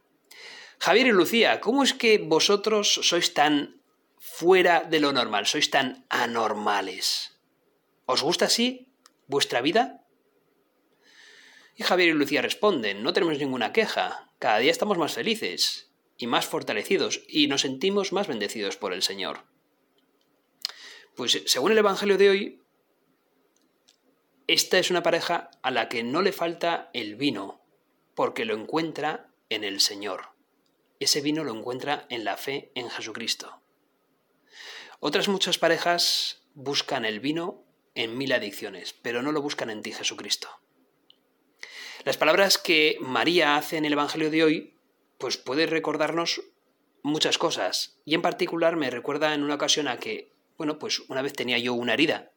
Javier 0.79 1.07
y 1.07 1.12
Lucía, 1.12 1.60
¿cómo 1.60 1.84
es 1.84 1.93
que 1.93 2.19
vosotros 2.19 3.00
sois 3.01 3.34
tan 3.34 3.81
fuera 4.19 4.81
de 4.81 5.00
lo 5.00 5.12
normal, 5.12 5.48
sois 5.48 5.72
tan 5.72 6.05
anormales? 6.10 7.39
¿Os 8.05 8.22
gusta 8.22 8.46
así 8.46 8.93
vuestra 9.25 9.62
vida? 9.62 10.05
Y 11.75 11.84
Javier 11.84 12.10
y 12.10 12.13
Lucía 12.13 12.41
responden, 12.41 13.01
no 13.01 13.13
tenemos 13.13 13.38
ninguna 13.39 13.74
queja, 13.74 14.31
cada 14.39 14.60
día 14.60 14.72
estamos 14.72 14.98
más 14.98 15.13
felices 15.13 15.87
y 16.17 16.27
más 16.27 16.45
fortalecidos 16.45 17.21
y 17.27 17.47
nos 17.47 17.62
sentimos 17.62 18.12
más 18.12 18.27
bendecidos 18.27 18.77
por 18.77 18.93
el 18.93 19.03
Señor. 19.03 19.45
Pues 21.15 21.43
según 21.45 21.71
el 21.71 21.77
Evangelio 21.77 22.17
de 22.17 22.29
hoy, 22.29 22.63
esta 24.47 24.79
es 24.79 24.91
una 24.91 25.03
pareja 25.03 25.51
a 25.62 25.71
la 25.71 25.89
que 25.89 26.03
no 26.03 26.21
le 26.21 26.31
falta 26.31 26.89
el 26.93 27.15
vino, 27.15 27.62
porque 28.15 28.45
lo 28.45 28.55
encuentra 28.55 29.29
en 29.50 29.63
el 29.63 29.81
Señor. 29.81 30.29
Ese 31.00 31.21
vino 31.21 31.43
lo 31.43 31.53
encuentra 31.53 32.05
en 32.09 32.24
la 32.24 32.38
fe 32.38 32.71
en 32.75 32.89
Jesucristo. 32.89 33.62
Otras 35.00 35.27
muchas 35.27 35.57
parejas 35.57 36.43
buscan 36.53 37.05
el 37.05 37.19
vino 37.19 37.65
en 37.93 38.17
mil 38.17 38.31
adicciones, 38.31 38.93
pero 38.93 39.21
no 39.21 39.31
lo 39.31 39.41
buscan 39.41 39.69
en 39.69 39.81
ti, 39.81 39.91
Jesucristo. 39.91 40.50
Las 42.03 42.17
palabras 42.17 42.57
que 42.57 42.97
María 43.01 43.57
hace 43.57 43.77
en 43.77 43.86
el 43.86 43.93
Evangelio 43.93 44.31
de 44.31 44.43
hoy 44.43 44.76
pues 45.17 45.38
puede 45.38 45.65
recordarnos 45.65 46.41
muchas 47.03 47.38
cosas. 47.38 48.00
Y 48.05 48.15
en 48.15 48.21
particular 48.21 48.75
me 48.75 48.89
recuerda 48.89 49.33
en 49.33 49.43
una 49.43 49.55
ocasión 49.55 49.88
a 49.88 49.97
que, 49.97 50.33
bueno, 50.57 50.79
pues 50.79 51.00
una 51.09 51.21
vez 51.21 51.33
tenía 51.33 51.57
yo 51.57 51.74
una 51.74 51.93
herida 51.93 52.31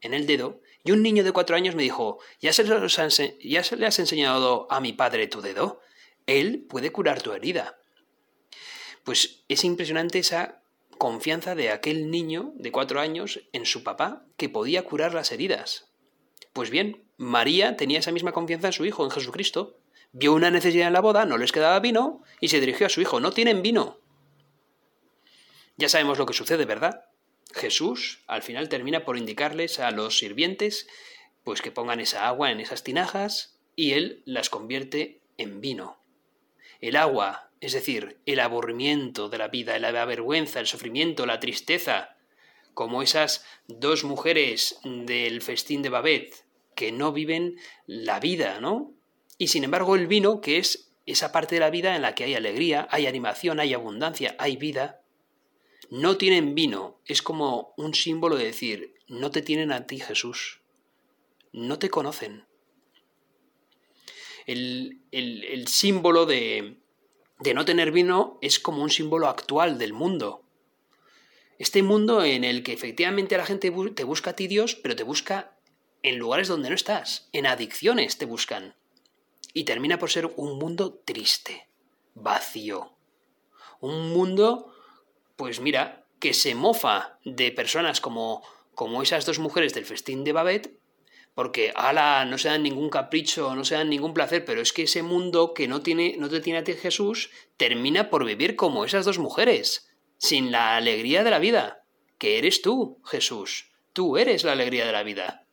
en 0.00 0.14
el 0.14 0.26
dedo 0.26 0.60
y 0.84 0.92
un 0.92 1.02
niño 1.02 1.24
de 1.24 1.32
cuatro 1.32 1.56
años 1.56 1.74
me 1.74 1.82
dijo, 1.82 2.18
¿ya 2.40 2.52
se, 2.52 2.64
¿ya 3.42 3.62
se 3.62 3.76
le 3.76 3.86
has 3.86 3.98
enseñado 3.98 4.66
a 4.70 4.80
mi 4.80 4.92
padre 4.92 5.26
tu 5.26 5.40
dedo? 5.40 5.80
Él 6.26 6.66
puede 6.68 6.92
curar 6.92 7.22
tu 7.22 7.32
herida. 7.32 7.78
Pues 9.04 9.44
es 9.48 9.64
impresionante 9.64 10.18
esa 10.18 10.62
confianza 10.98 11.54
de 11.54 11.70
aquel 11.70 12.10
niño 12.10 12.52
de 12.56 12.72
cuatro 12.72 13.00
años 13.00 13.40
en 13.52 13.66
su 13.66 13.84
papá 13.84 14.24
que 14.36 14.48
podía 14.48 14.84
curar 14.84 15.14
las 15.14 15.30
heridas. 15.32 15.92
Pues 16.52 16.70
bien, 16.70 17.04
María 17.16 17.76
tenía 17.76 17.98
esa 17.98 18.12
misma 18.12 18.32
confianza 18.32 18.68
en 18.68 18.72
su 18.72 18.84
hijo, 18.84 19.04
en 19.04 19.10
Jesucristo. 19.10 19.78
Vio 20.18 20.32
una 20.32 20.50
necesidad 20.50 20.86
en 20.86 20.94
la 20.94 21.02
boda, 21.02 21.26
no 21.26 21.36
les 21.36 21.52
quedaba 21.52 21.78
vino 21.78 22.22
y 22.40 22.48
se 22.48 22.58
dirigió 22.58 22.86
a 22.86 22.88
su 22.88 23.02
hijo. 23.02 23.20
No 23.20 23.32
tienen 23.32 23.60
vino. 23.60 24.00
Ya 25.76 25.90
sabemos 25.90 26.16
lo 26.16 26.24
que 26.24 26.32
sucede, 26.32 26.64
¿verdad? 26.64 27.04
Jesús 27.52 28.20
al 28.26 28.40
final 28.40 28.70
termina 28.70 29.04
por 29.04 29.18
indicarles 29.18 29.78
a 29.78 29.90
los 29.90 30.16
sirvientes 30.16 30.88
pues 31.44 31.60
que 31.60 31.70
pongan 31.70 32.00
esa 32.00 32.26
agua 32.28 32.50
en 32.50 32.60
esas 32.60 32.82
tinajas 32.82 33.58
y 33.76 33.92
él 33.92 34.22
las 34.24 34.48
convierte 34.48 35.20
en 35.36 35.60
vino. 35.60 35.98
El 36.80 36.96
agua, 36.96 37.50
es 37.60 37.74
decir, 37.74 38.18
el 38.24 38.40
aburrimiento 38.40 39.28
de 39.28 39.36
la 39.36 39.48
vida, 39.48 39.78
la 39.78 40.06
vergüenza, 40.06 40.60
el 40.60 40.66
sufrimiento, 40.66 41.26
la 41.26 41.40
tristeza, 41.40 42.16
como 42.72 43.02
esas 43.02 43.44
dos 43.68 44.02
mujeres 44.02 44.80
del 44.82 45.42
festín 45.42 45.82
de 45.82 45.90
Babet, 45.90 46.46
que 46.74 46.90
no 46.90 47.12
viven 47.12 47.58
la 47.86 48.18
vida, 48.18 48.60
¿no? 48.62 48.95
Y 49.38 49.48
sin 49.48 49.64
embargo 49.64 49.96
el 49.96 50.06
vino, 50.06 50.40
que 50.40 50.58
es 50.58 50.92
esa 51.04 51.32
parte 51.32 51.56
de 51.56 51.60
la 51.60 51.70
vida 51.70 51.94
en 51.94 52.02
la 52.02 52.14
que 52.14 52.24
hay 52.24 52.34
alegría, 52.34 52.88
hay 52.90 53.06
animación, 53.06 53.60
hay 53.60 53.74
abundancia, 53.74 54.34
hay 54.38 54.56
vida, 54.56 55.02
no 55.90 56.16
tienen 56.16 56.54
vino. 56.54 57.00
Es 57.04 57.22
como 57.22 57.74
un 57.76 57.94
símbolo 57.94 58.36
de 58.36 58.46
decir, 58.46 58.94
no 59.08 59.30
te 59.30 59.42
tienen 59.42 59.72
a 59.72 59.86
ti 59.86 60.00
Jesús, 60.00 60.60
no 61.52 61.78
te 61.78 61.90
conocen. 61.90 62.44
El, 64.46 65.00
el 65.10 65.66
símbolo 65.66 66.24
de, 66.24 66.78
de 67.40 67.54
no 67.54 67.64
tener 67.64 67.92
vino 67.92 68.38
es 68.40 68.58
como 68.58 68.82
un 68.82 68.90
símbolo 68.90 69.28
actual 69.28 69.78
del 69.78 69.92
mundo. 69.92 70.42
Este 71.58 71.82
mundo 71.82 72.22
en 72.22 72.44
el 72.44 72.62
que 72.62 72.72
efectivamente 72.72 73.36
la 73.36 73.46
gente 73.46 73.72
te 73.94 74.04
busca 74.04 74.30
a 74.30 74.36
ti 74.36 74.46
Dios, 74.46 74.74
pero 74.74 74.96
te 74.96 75.02
busca 75.02 75.56
en 76.02 76.18
lugares 76.18 76.48
donde 76.48 76.68
no 76.68 76.74
estás, 76.74 77.28
en 77.32 77.46
adicciones 77.46 78.18
te 78.18 78.26
buscan. 78.26 78.74
Y 79.56 79.64
termina 79.64 79.98
por 79.98 80.10
ser 80.10 80.30
un 80.36 80.58
mundo 80.58 81.00
triste, 81.02 81.66
vacío. 82.12 82.92
Un 83.80 84.12
mundo, 84.12 84.70
pues 85.36 85.60
mira, 85.60 86.04
que 86.20 86.34
se 86.34 86.54
mofa 86.54 87.18
de 87.24 87.52
personas 87.52 88.02
como, 88.02 88.42
como 88.74 89.00
esas 89.00 89.24
dos 89.24 89.38
mujeres 89.38 89.72
del 89.72 89.86
festín 89.86 90.24
de 90.24 90.34
Babet, 90.34 90.78
porque 91.34 91.72
ala, 91.74 92.26
no 92.26 92.36
se 92.36 92.50
dan 92.50 92.64
ningún 92.64 92.90
capricho, 92.90 93.54
no 93.54 93.64
se 93.64 93.76
dan 93.76 93.88
ningún 93.88 94.12
placer, 94.12 94.44
pero 94.44 94.60
es 94.60 94.74
que 94.74 94.82
ese 94.82 95.02
mundo 95.02 95.54
que 95.54 95.68
no, 95.68 95.80
tiene, 95.80 96.16
no 96.18 96.28
te 96.28 96.42
tiene 96.42 96.58
a 96.58 96.64
ti 96.64 96.74
Jesús 96.74 97.30
termina 97.56 98.10
por 98.10 98.26
vivir 98.26 98.56
como 98.56 98.84
esas 98.84 99.06
dos 99.06 99.18
mujeres, 99.18 99.88
sin 100.18 100.52
la 100.52 100.76
alegría 100.76 101.24
de 101.24 101.30
la 101.30 101.38
vida, 101.38 101.82
que 102.18 102.36
eres 102.36 102.60
tú, 102.60 103.00
Jesús, 103.06 103.70
tú 103.94 104.18
eres 104.18 104.44
la 104.44 104.52
alegría 104.52 104.84
de 104.84 104.92
la 104.92 105.02
vida. 105.02 105.46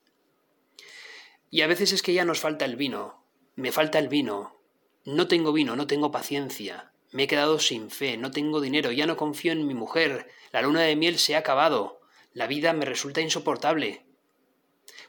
Y 1.50 1.62
a 1.62 1.68
veces 1.68 1.94
es 1.94 2.02
que 2.02 2.12
ya 2.12 2.26
nos 2.26 2.42
falta 2.42 2.66
el 2.66 2.76
vino, 2.76 3.23
me 3.56 3.72
falta 3.72 4.00
el 4.00 4.08
vino, 4.08 4.60
no 5.06 5.28
tengo 5.28 5.54
vino, 5.54 5.76
no 5.76 5.88
tengo 5.88 6.12
paciencia, 6.12 6.92
me 7.12 7.24
he 7.24 7.28
quedado 7.28 7.60
sin 7.60 7.92
fe, 7.92 8.18
no 8.18 8.32
tengo 8.32 8.62
dinero, 8.62 8.92
ya 8.92 9.06
no 9.06 9.18
confío 9.18 9.52
en 9.52 9.68
mi 9.68 9.74
mujer, 9.74 10.30
la 10.52 10.62
luna 10.62 10.82
de 10.82 10.96
miel 10.96 11.20
se 11.20 11.36
ha 11.36 11.40
acabado, 11.40 12.02
la 12.34 12.48
vida 12.48 12.74
me 12.74 12.86
resulta 12.86 13.22
insoportable. 13.22 14.06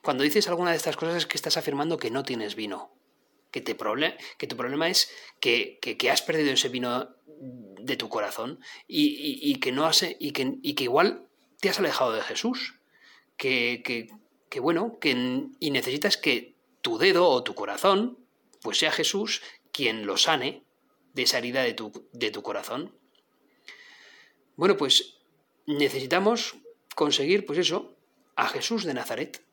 Cuando 0.02 0.22
dices 0.22 0.48
alguna 0.48 0.70
de 0.70 0.76
estas 0.76 0.96
cosas 0.96 1.16
es 1.16 1.26
que 1.26 1.36
estás 1.36 1.56
afirmando 1.56 1.96
que 1.96 2.10
no 2.10 2.22
tienes 2.22 2.54
vino, 2.54 2.92
que, 3.50 3.60
te 3.60 3.76
que 4.38 4.46
tu 4.46 4.56
problema 4.56 4.88
es 4.88 5.10
que, 5.40 5.78
que, 5.80 6.10
has 6.10 6.22
perdido 6.22 6.52
ese 6.52 6.68
vino 6.68 7.08
de 7.26 7.96
tu 7.96 8.08
corazón 8.08 8.60
y, 8.86 9.58
que 9.60 9.72
no 9.72 9.86
has, 9.86 10.02
y, 10.02 10.32
que, 10.32 10.58
y 10.62 10.74
que 10.74 10.84
igual 10.84 11.28
te 11.60 11.70
has 11.70 11.78
alejado 11.78 12.12
de 12.12 12.22
Jesús, 12.22 12.74
que, 13.36 13.82
que 14.50 14.60
bueno, 14.60 14.98
que, 15.00 15.46
y 15.58 15.70
necesitas 15.70 16.16
que 16.16 16.54
tu 16.82 16.98
dedo 16.98 17.28
o 17.28 17.42
tu 17.42 17.54
corazón, 17.54 18.23
pues 18.64 18.78
sea 18.78 18.90
Jesús 18.90 19.42
quien 19.72 20.06
lo 20.06 20.16
sane 20.16 20.64
de 21.12 21.24
esa 21.24 21.36
herida 21.36 21.62
de 21.62 21.74
tu, 21.74 22.08
de 22.12 22.30
tu 22.30 22.42
corazón. 22.42 22.98
Bueno, 24.56 24.78
pues 24.78 25.18
necesitamos 25.66 26.56
conseguir, 26.96 27.44
pues 27.44 27.58
eso, 27.58 27.94
a 28.36 28.48
Jesús 28.48 28.84
de 28.84 28.94
Nazaret. 28.94 29.44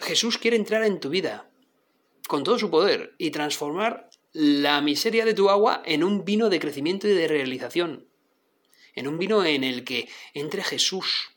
Jesús 0.00 0.38
quiere 0.38 0.56
entrar 0.56 0.82
en 0.82 0.98
tu 0.98 1.08
vida 1.08 1.48
con 2.26 2.42
todo 2.42 2.58
su 2.58 2.68
poder 2.68 3.14
y 3.16 3.30
transformar 3.30 4.10
la 4.32 4.80
miseria 4.80 5.24
de 5.24 5.34
tu 5.34 5.48
agua 5.48 5.82
en 5.86 6.02
un 6.02 6.24
vino 6.24 6.50
de 6.50 6.58
crecimiento 6.58 7.06
y 7.06 7.12
de 7.12 7.28
realización, 7.28 8.08
en 8.96 9.06
un 9.06 9.18
vino 9.18 9.44
en 9.44 9.62
el 9.62 9.84
que 9.84 10.08
entre 10.34 10.64
Jesús, 10.64 11.28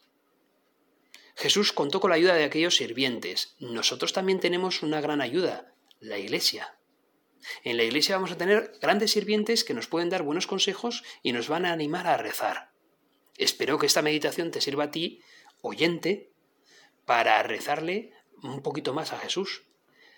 Jesús 1.35 1.71
contó 1.71 1.99
con 1.99 2.09
la 2.09 2.15
ayuda 2.15 2.33
de 2.33 2.45
aquellos 2.45 2.77
sirvientes. 2.77 3.55
Nosotros 3.59 4.11
también 4.11 4.39
tenemos 4.39 4.81
una 4.81 5.01
gran 5.01 5.21
ayuda, 5.21 5.75
la 5.99 6.17
Iglesia. 6.17 6.77
En 7.63 7.77
la 7.77 7.83
Iglesia 7.83 8.15
vamos 8.15 8.31
a 8.31 8.37
tener 8.37 8.73
grandes 8.81 9.11
sirvientes 9.11 9.63
que 9.63 9.73
nos 9.73 9.87
pueden 9.87 10.09
dar 10.09 10.23
buenos 10.23 10.47
consejos 10.47 11.03
y 11.23 11.31
nos 11.31 11.47
van 11.47 11.65
a 11.65 11.71
animar 11.71 12.07
a 12.07 12.17
rezar. 12.17 12.71
Espero 13.37 13.79
que 13.79 13.85
esta 13.85 14.01
meditación 14.01 14.51
te 14.51 14.61
sirva 14.61 14.85
a 14.85 14.91
ti, 14.91 15.21
oyente, 15.61 16.31
para 17.05 17.41
rezarle 17.43 18.13
un 18.43 18.61
poquito 18.61 18.93
más 18.93 19.13
a 19.13 19.19
Jesús. 19.19 19.63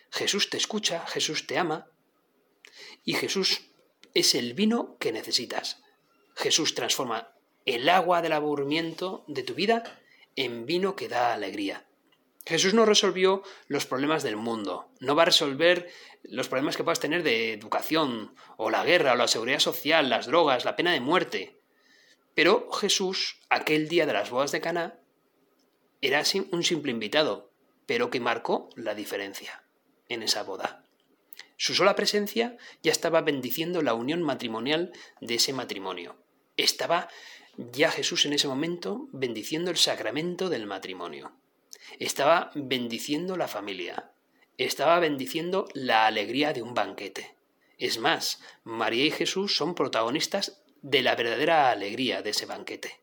Jesús 0.09 0.49
te 0.49 0.57
escucha, 0.57 1.05
Jesús 1.07 1.47
te 1.47 1.57
ama 1.57 1.91
y 3.03 3.13
Jesús 3.13 3.71
es 4.13 4.35
el 4.35 4.53
vino 4.53 4.97
que 4.99 5.11
necesitas. 5.11 5.83
Jesús 6.35 6.75
transforma 6.75 7.33
el 7.65 7.87
agua 7.89 8.21
del 8.21 8.33
aburrimiento 8.33 9.23
de 9.27 9.43
tu 9.43 9.53
vida 9.53 9.83
en 10.35 10.65
vino 10.65 10.95
que 10.95 11.07
da 11.07 11.33
alegría. 11.33 11.87
Jesús 12.45 12.73
no 12.73 12.85
resolvió 12.85 13.43
los 13.67 13.85
problemas 13.85 14.23
del 14.23 14.35
mundo, 14.35 14.91
no 14.99 15.15
va 15.15 15.23
a 15.23 15.25
resolver 15.25 15.89
los 16.23 16.47
problemas 16.47 16.75
que 16.75 16.83
puedas 16.83 16.99
tener 16.99 17.23
de 17.23 17.53
educación, 17.53 18.35
o 18.57 18.69
la 18.69 18.83
guerra, 18.83 19.13
o 19.13 19.15
la 19.15 19.27
seguridad 19.27 19.59
social, 19.59 20.09
las 20.09 20.25
drogas, 20.25 20.65
la 20.65 20.75
pena 20.75 20.91
de 20.91 21.01
muerte. 21.01 21.61
Pero 22.33 22.71
Jesús, 22.71 23.39
aquel 23.49 23.87
día 23.89 24.05
de 24.05 24.13
las 24.13 24.29
bodas 24.29 24.51
de 24.51 24.61
Caná, 24.61 24.99
era 26.01 26.23
un 26.51 26.63
simple 26.63 26.91
invitado, 26.91 27.51
pero 27.85 28.09
que 28.09 28.19
marcó 28.19 28.69
la 28.75 28.95
diferencia 28.95 29.63
en 30.09 30.23
esa 30.23 30.43
boda. 30.43 30.85
Su 31.57 31.75
sola 31.75 31.95
presencia 31.95 32.57
ya 32.81 32.91
estaba 32.91 33.21
bendiciendo 33.21 33.83
la 33.83 33.93
unión 33.93 34.23
matrimonial 34.23 34.91
de 35.19 35.35
ese 35.35 35.53
matrimonio. 35.53 36.17
Estaba 36.57 37.07
ya 37.55 37.91
Jesús 37.91 38.25
en 38.25 38.33
ese 38.33 38.47
momento 38.47 39.07
bendiciendo 39.11 39.69
el 39.69 39.77
sacramento 39.77 40.49
del 40.49 40.65
matrimonio. 40.65 41.37
Estaba 41.99 42.51
bendiciendo 42.55 43.37
la 43.37 43.47
familia. 43.47 44.11
Estaba 44.57 44.99
bendiciendo 44.99 45.67
la 45.73 46.05
alegría 46.05 46.53
de 46.53 46.61
un 46.61 46.73
banquete. 46.73 47.35
Es 47.77 47.97
más, 47.97 48.41
María 48.63 49.05
y 49.05 49.11
Jesús 49.11 49.55
son 49.55 49.75
protagonistas 49.75 50.61
de 50.81 51.01
la 51.01 51.15
verdadera 51.15 51.71
alegría 51.71 52.21
de 52.21 52.29
ese 52.31 52.45
banquete. 52.45 53.01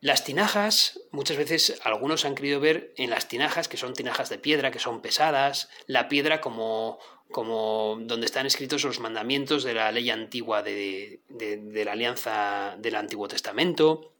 Las 0.00 0.24
tinajas, 0.24 0.98
muchas 1.10 1.36
veces 1.36 1.78
algunos 1.84 2.24
han 2.24 2.34
querido 2.34 2.58
ver 2.58 2.94
en 2.96 3.10
las 3.10 3.28
tinajas, 3.28 3.68
que 3.68 3.76
son 3.76 3.92
tinajas 3.92 4.30
de 4.30 4.38
piedra, 4.38 4.70
que 4.70 4.78
son 4.78 5.02
pesadas, 5.02 5.68
la 5.86 6.08
piedra 6.08 6.40
como, 6.40 6.98
como 7.30 7.98
donde 8.00 8.24
están 8.24 8.46
escritos 8.46 8.82
los 8.84 8.98
mandamientos 8.98 9.62
de 9.62 9.74
la 9.74 9.92
ley 9.92 10.08
antigua 10.08 10.62
de, 10.62 11.20
de, 11.28 11.84
la 11.84 11.92
alianza 11.92 12.76
del 12.78 12.94
Antiguo 12.94 13.28
Testamento, 13.28 14.14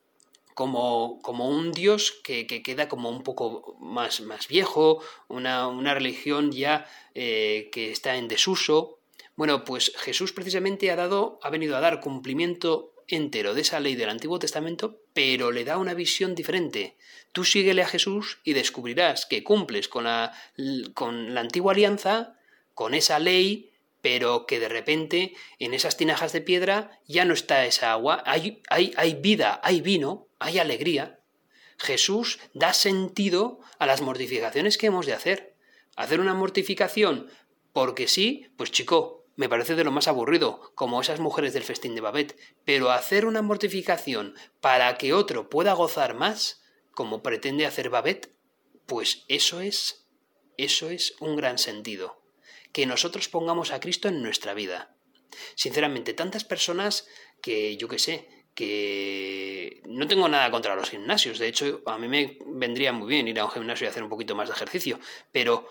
como, 0.61 1.23
como 1.23 1.49
un 1.49 1.73
Dios 1.73 2.20
que, 2.23 2.46
queda 2.46 2.87
como 2.87 3.09
un 3.09 3.23
poco 3.23 3.79
más, 3.81 4.20
más 4.20 4.46
viejo, 4.46 5.03
una, 5.27 5.66
una 5.68 5.94
religión 5.94 6.53
ya 6.53 6.87
eh, 7.14 7.70
que 7.73 7.90
está 7.90 8.16
en 8.16 8.29
desuso. 8.29 8.99
Bueno, 9.37 9.64
pues 9.64 9.90
Jesús 9.96 10.35
precisamente 10.35 10.90
ha 10.90 10.96
dado, 10.96 11.38
ha 11.42 11.49
venido 11.49 11.79
a 11.79 11.81
dar 11.81 12.01
cumplimiento 12.01 12.92
entero 13.09 13.55
de 13.55 13.62
esa 13.62 13.81
ley 13.81 13.94
del 13.94 14.11
Antiguo 14.11 14.38
Testamento, 14.38 15.01
pero 15.14 15.51
le 15.51 15.64
da 15.64 15.79
una 15.79 15.94
visión 15.94 16.35
diferente. 16.35 16.94
Tú 17.33 17.44
síguele 17.46 17.81
a 17.81 17.88
Jesús 17.88 18.40
y 18.44 18.53
descubrirás 18.53 19.25
que 19.25 19.42
cumples 19.42 19.88
con 19.88 20.05
la, 20.05 20.35
con 20.92 21.33
la 21.33 21.40
antigua 21.40 21.73
alianza, 21.73 22.37
con 22.75 22.92
esa 22.92 23.18
ley, 23.18 23.70
pero 24.03 24.44
que 24.44 24.61
de 24.61 24.68
repente 24.68 25.33
en 25.59 25.73
esas 25.73 25.96
tinajas 25.96 26.35
de 26.35 26.42
piedra 26.42 27.01
ya 27.09 27.25
no 27.25 27.33
está 27.33 27.64
esa 27.64 27.92
agua, 27.92 28.23
hay, 28.27 28.61
hay, 28.68 28.92
hay 28.99 29.14
vida, 29.14 29.59
hay 29.64 29.81
vino, 29.81 30.27
hay 30.40 30.59
alegría. 30.59 31.20
Jesús 31.79 32.40
da 32.53 32.72
sentido 32.72 33.61
a 33.79 33.87
las 33.87 34.00
mortificaciones 34.00 34.76
que 34.76 34.87
hemos 34.87 35.07
de 35.07 35.14
hacer. 35.14 35.57
Hacer 35.96 36.20
una 36.20 36.35
mortificación 36.35 37.31
porque 37.72 38.09
sí, 38.09 38.48
pues 38.57 38.72
chico, 38.72 39.26
me 39.37 39.48
parece 39.48 39.74
de 39.74 39.85
lo 39.85 39.92
más 39.92 40.09
aburrido, 40.09 40.72
como 40.74 41.00
esas 41.00 41.20
mujeres 41.20 41.53
del 41.53 41.62
festín 41.62 41.94
de 41.94 42.00
Babet, 42.00 42.37
pero 42.64 42.90
hacer 42.90 43.26
una 43.26 43.42
mortificación 43.42 44.35
para 44.61 44.98
que 44.98 45.12
otro 45.12 45.48
pueda 45.48 45.72
gozar 45.72 46.14
más, 46.14 46.62
como 46.90 47.22
pretende 47.22 47.66
hacer 47.66 47.90
Babet, 47.90 48.35
pues 48.87 49.24
eso 49.29 49.61
es, 49.61 50.09
eso 50.57 50.90
es 50.90 51.14
un 51.20 51.37
gran 51.37 51.59
sentido. 51.59 52.20
Que 52.72 52.87
nosotros 52.87 53.29
pongamos 53.29 53.72
a 53.72 53.81
Cristo 53.81 54.09
en 54.09 54.22
nuestra 54.22 54.53
vida. 54.53 54.96
Sinceramente, 55.55 56.12
tantas 56.12 56.44
personas 56.44 57.07
que, 57.40 57.76
yo 57.76 57.88
qué 57.88 57.98
sé, 57.98 58.39
que 58.55 59.83
no 59.87 60.07
tengo 60.07 60.29
nada 60.29 60.51
contra 60.51 60.75
los 60.75 60.91
gimnasios. 60.91 61.39
De 61.39 61.49
hecho, 61.49 61.83
a 61.87 61.99
mí 61.99 62.09
me 62.09 62.39
vendría 62.47 62.93
muy 62.93 63.09
bien 63.09 63.29
ir 63.29 63.39
a 63.41 63.45
un 63.45 63.51
gimnasio 63.51 63.87
y 63.87 63.91
hacer 63.91 64.03
un 64.03 64.09
poquito 64.09 64.35
más 64.35 64.49
de 64.49 64.55
ejercicio. 64.55 64.99
Pero, 65.33 65.69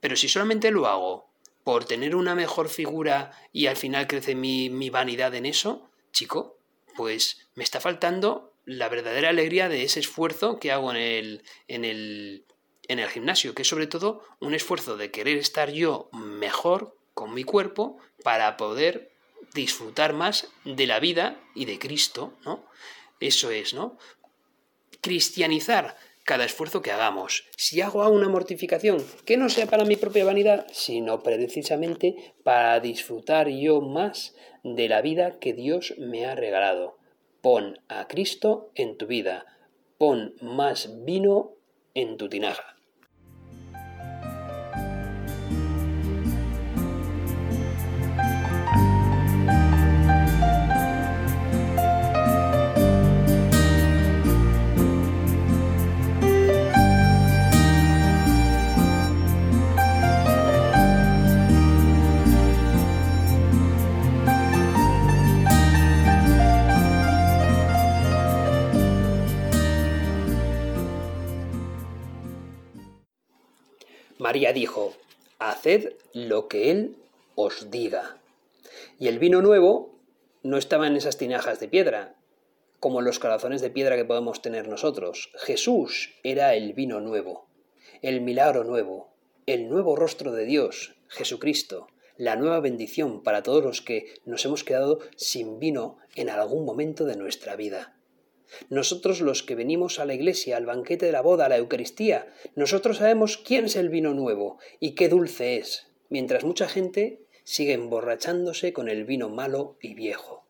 pero 0.00 0.16
si 0.16 0.28
solamente 0.28 0.70
lo 0.70 0.86
hago 0.86 1.30
por 1.64 1.84
tener 1.84 2.16
una 2.16 2.34
mejor 2.34 2.68
figura 2.68 3.32
y 3.52 3.66
al 3.66 3.76
final 3.76 4.06
crece 4.06 4.34
mi, 4.34 4.70
mi 4.70 4.90
vanidad 4.90 5.34
en 5.34 5.46
eso, 5.46 5.90
chico, 6.12 6.58
pues 6.96 7.48
me 7.54 7.64
está 7.64 7.80
faltando 7.80 8.52
la 8.64 8.88
verdadera 8.88 9.30
alegría 9.30 9.68
de 9.68 9.82
ese 9.82 10.00
esfuerzo 10.00 10.58
que 10.58 10.72
hago 10.72 10.90
en 10.90 10.96
el, 10.96 11.42
en 11.68 11.84
el, 11.84 12.44
en 12.88 12.98
el 12.98 13.08
gimnasio, 13.08 13.54
que 13.54 13.62
es 13.62 13.68
sobre 13.68 13.86
todo 13.86 14.22
un 14.40 14.54
esfuerzo 14.54 14.96
de 14.96 15.10
querer 15.10 15.38
estar 15.38 15.70
yo 15.70 16.08
mejor 16.12 16.96
con 17.14 17.34
mi 17.34 17.44
cuerpo 17.44 17.98
para 18.22 18.56
poder 18.56 19.11
disfrutar 19.54 20.12
más 20.12 20.48
de 20.64 20.86
la 20.86 21.00
vida 21.00 21.40
y 21.54 21.64
de 21.64 21.78
Cristo, 21.78 22.34
¿no? 22.44 22.64
Eso 23.20 23.50
es, 23.50 23.74
¿no? 23.74 23.98
Cristianizar 25.00 25.96
cada 26.24 26.44
esfuerzo 26.44 26.82
que 26.82 26.92
hagamos. 26.92 27.44
Si 27.56 27.80
hago 27.80 28.08
una 28.08 28.28
mortificación, 28.28 29.04
que 29.24 29.36
no 29.36 29.48
sea 29.48 29.66
para 29.66 29.84
mi 29.84 29.96
propia 29.96 30.24
vanidad, 30.24 30.66
sino 30.72 31.22
precisamente 31.22 32.34
para 32.44 32.80
disfrutar 32.80 33.48
yo 33.48 33.80
más 33.80 34.34
de 34.62 34.88
la 34.88 35.02
vida 35.02 35.38
que 35.40 35.52
Dios 35.52 35.94
me 35.98 36.26
ha 36.26 36.34
regalado. 36.34 36.98
Pon 37.40 37.80
a 37.88 38.06
Cristo 38.06 38.70
en 38.74 38.96
tu 38.96 39.06
vida, 39.06 39.46
pon 39.98 40.34
más 40.40 41.04
vino 41.04 41.56
en 41.94 42.16
tu 42.16 42.28
tinaja. 42.28 42.71
María 74.22 74.52
dijo, 74.52 74.94
Haced 75.40 75.94
lo 76.12 76.46
que 76.46 76.70
Él 76.70 76.94
os 77.34 77.72
diga. 77.72 78.18
Y 79.00 79.08
el 79.08 79.18
vino 79.18 79.42
nuevo 79.42 79.98
no 80.44 80.58
estaba 80.58 80.86
en 80.86 80.94
esas 80.94 81.18
tinajas 81.18 81.58
de 81.58 81.66
piedra, 81.66 82.14
como 82.78 83.00
los 83.00 83.18
corazones 83.18 83.62
de 83.62 83.70
piedra 83.70 83.96
que 83.96 84.04
podemos 84.04 84.40
tener 84.40 84.68
nosotros. 84.68 85.32
Jesús 85.34 86.14
era 86.22 86.54
el 86.54 86.72
vino 86.72 87.00
nuevo, 87.00 87.48
el 88.00 88.20
milagro 88.20 88.62
nuevo, 88.62 89.08
el 89.46 89.68
nuevo 89.68 89.96
rostro 89.96 90.30
de 90.30 90.44
Dios, 90.44 90.94
Jesucristo, 91.08 91.88
la 92.16 92.36
nueva 92.36 92.60
bendición 92.60 93.24
para 93.24 93.42
todos 93.42 93.64
los 93.64 93.82
que 93.82 94.14
nos 94.24 94.44
hemos 94.44 94.62
quedado 94.62 95.00
sin 95.16 95.58
vino 95.58 95.98
en 96.14 96.30
algún 96.30 96.64
momento 96.64 97.06
de 97.06 97.16
nuestra 97.16 97.56
vida. 97.56 97.96
Nosotros 98.68 99.20
los 99.20 99.42
que 99.42 99.54
venimos 99.54 99.98
a 99.98 100.04
la 100.04 100.14
iglesia, 100.14 100.56
al 100.56 100.66
banquete 100.66 101.06
de 101.06 101.12
la 101.12 101.22
boda, 101.22 101.46
a 101.46 101.48
la 101.48 101.56
Eucaristía, 101.56 102.32
nosotros 102.54 102.98
sabemos 102.98 103.38
quién 103.38 103.66
es 103.66 103.76
el 103.76 103.88
vino 103.88 104.14
nuevo 104.14 104.58
y 104.80 104.94
qué 104.94 105.08
dulce 105.08 105.56
es, 105.56 105.92
mientras 106.08 106.44
mucha 106.44 106.68
gente 106.68 107.26
sigue 107.44 107.72
emborrachándose 107.72 108.72
con 108.72 108.88
el 108.88 109.04
vino 109.04 109.28
malo 109.28 109.76
y 109.80 109.94
viejo. 109.94 110.46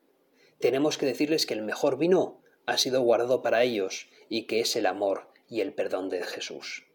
Tenemos 0.59 0.99
que 0.99 1.07
decirles 1.07 1.47
que 1.47 1.55
el 1.55 1.63
mejor 1.63 1.99
vino 1.99 2.43
ha 2.67 2.79
sido 2.79 3.03
guardado 3.03 3.43
para 3.43 3.63
ellos 3.63 4.09
y 4.29 4.45
que 4.45 4.61
es 4.61 4.77
el 4.77 4.87
amor 4.87 5.29
y 5.49 5.61
el 5.61 5.75
perdón 5.75 6.09
de 6.09 6.23
Jesús. 6.23 6.87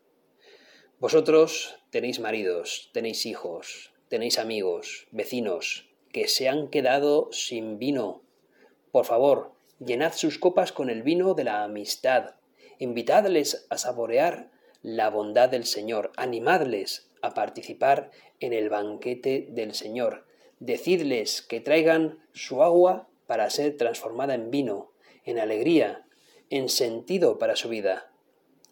Vosotros 0.99 1.75
tenéis 1.91 2.19
maridos, 2.19 2.89
tenéis 2.93 3.25
hijos, 3.25 3.93
tenéis 4.07 4.39
amigos, 4.39 5.07
vecinos, 5.11 5.89
que 6.11 6.27
se 6.27 6.49
han 6.49 6.69
quedado 6.69 7.29
sin 7.31 7.77
vino. 7.77 8.23
Por 8.91 9.05
favor, 9.05 9.56
llenad 9.79 10.13
sus 10.13 10.39
copas 10.39 10.71
con 10.71 10.89
el 10.89 11.03
vino 11.03 11.33
de 11.33 11.43
la 11.43 11.63
amistad, 11.63 12.35
invitadles 12.79 13.67
a 13.69 13.77
saborear 13.77 14.51
la 14.81 15.09
bondad 15.09 15.49
del 15.49 15.65
Señor, 15.65 16.11
animadles 16.17 17.09
a 17.21 17.33
participar 17.33 18.11
en 18.39 18.53
el 18.53 18.69
banquete 18.69 19.47
del 19.51 19.73
Señor, 19.73 20.25
decidles 20.59 21.41
que 21.41 21.59
traigan 21.59 22.19
su 22.33 22.63
agua 22.63 23.07
para 23.25 23.49
ser 23.49 23.77
transformada 23.77 24.33
en 24.33 24.51
vino, 24.51 24.91
en 25.25 25.39
alegría, 25.39 26.05
en 26.49 26.69
sentido 26.69 27.37
para 27.37 27.55
su 27.55 27.69
vida. 27.69 28.11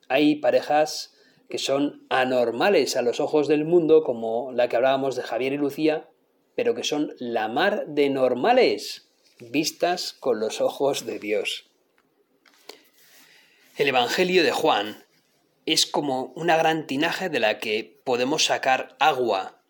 Hay 0.07 0.35
parejas 0.35 1.15
que 1.49 1.57
son 1.57 2.05
anormales 2.09 2.95
a 2.95 3.01
los 3.01 3.19
ojos 3.19 3.47
del 3.47 3.65
mundo, 3.65 4.03
como 4.03 4.51
la 4.51 4.67
que 4.67 4.75
hablábamos 4.77 5.15
de 5.15 5.23
Javier 5.23 5.53
y 5.53 5.57
Lucía, 5.57 6.09
pero 6.55 6.73
que 6.73 6.83
son 6.83 7.13
la 7.19 7.47
mar 7.47 7.85
de 7.87 8.09
normales 8.09 9.11
vistas 9.39 10.13
con 10.19 10.39
los 10.39 10.61
ojos 10.61 11.05
de 11.05 11.19
Dios. 11.19 11.65
El 13.77 13.89
Evangelio 13.89 14.43
de 14.43 14.51
Juan 14.51 15.03
es 15.65 15.85
como 15.85 16.31
una 16.35 16.55
gran 16.55 16.87
tinaja 16.87 17.27
de 17.27 17.39
la 17.39 17.59
que 17.59 17.99
podemos 18.03 18.45
sacar 18.45 18.95
agua, 18.99 19.61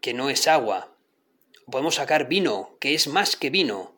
que 0.00 0.12
no 0.12 0.30
es 0.30 0.46
agua. 0.48 0.92
Podemos 1.70 1.94
sacar 1.94 2.28
vino, 2.28 2.76
que 2.80 2.94
es 2.94 3.08
más 3.08 3.36
que 3.36 3.50
vino. 3.50 3.94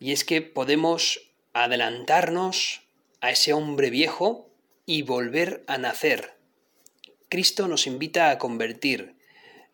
Y 0.00 0.12
es 0.12 0.24
que 0.24 0.42
podemos 0.42 1.30
adelantarnos 1.52 2.82
a 3.20 3.30
ese 3.30 3.52
hombre 3.52 3.90
viejo 3.90 4.50
y 4.84 5.02
volver 5.02 5.64
a 5.66 5.78
nacer. 5.78 6.36
Cristo 7.28 7.68
nos 7.68 7.86
invita 7.86 8.30
a 8.30 8.38
convertir 8.38 9.16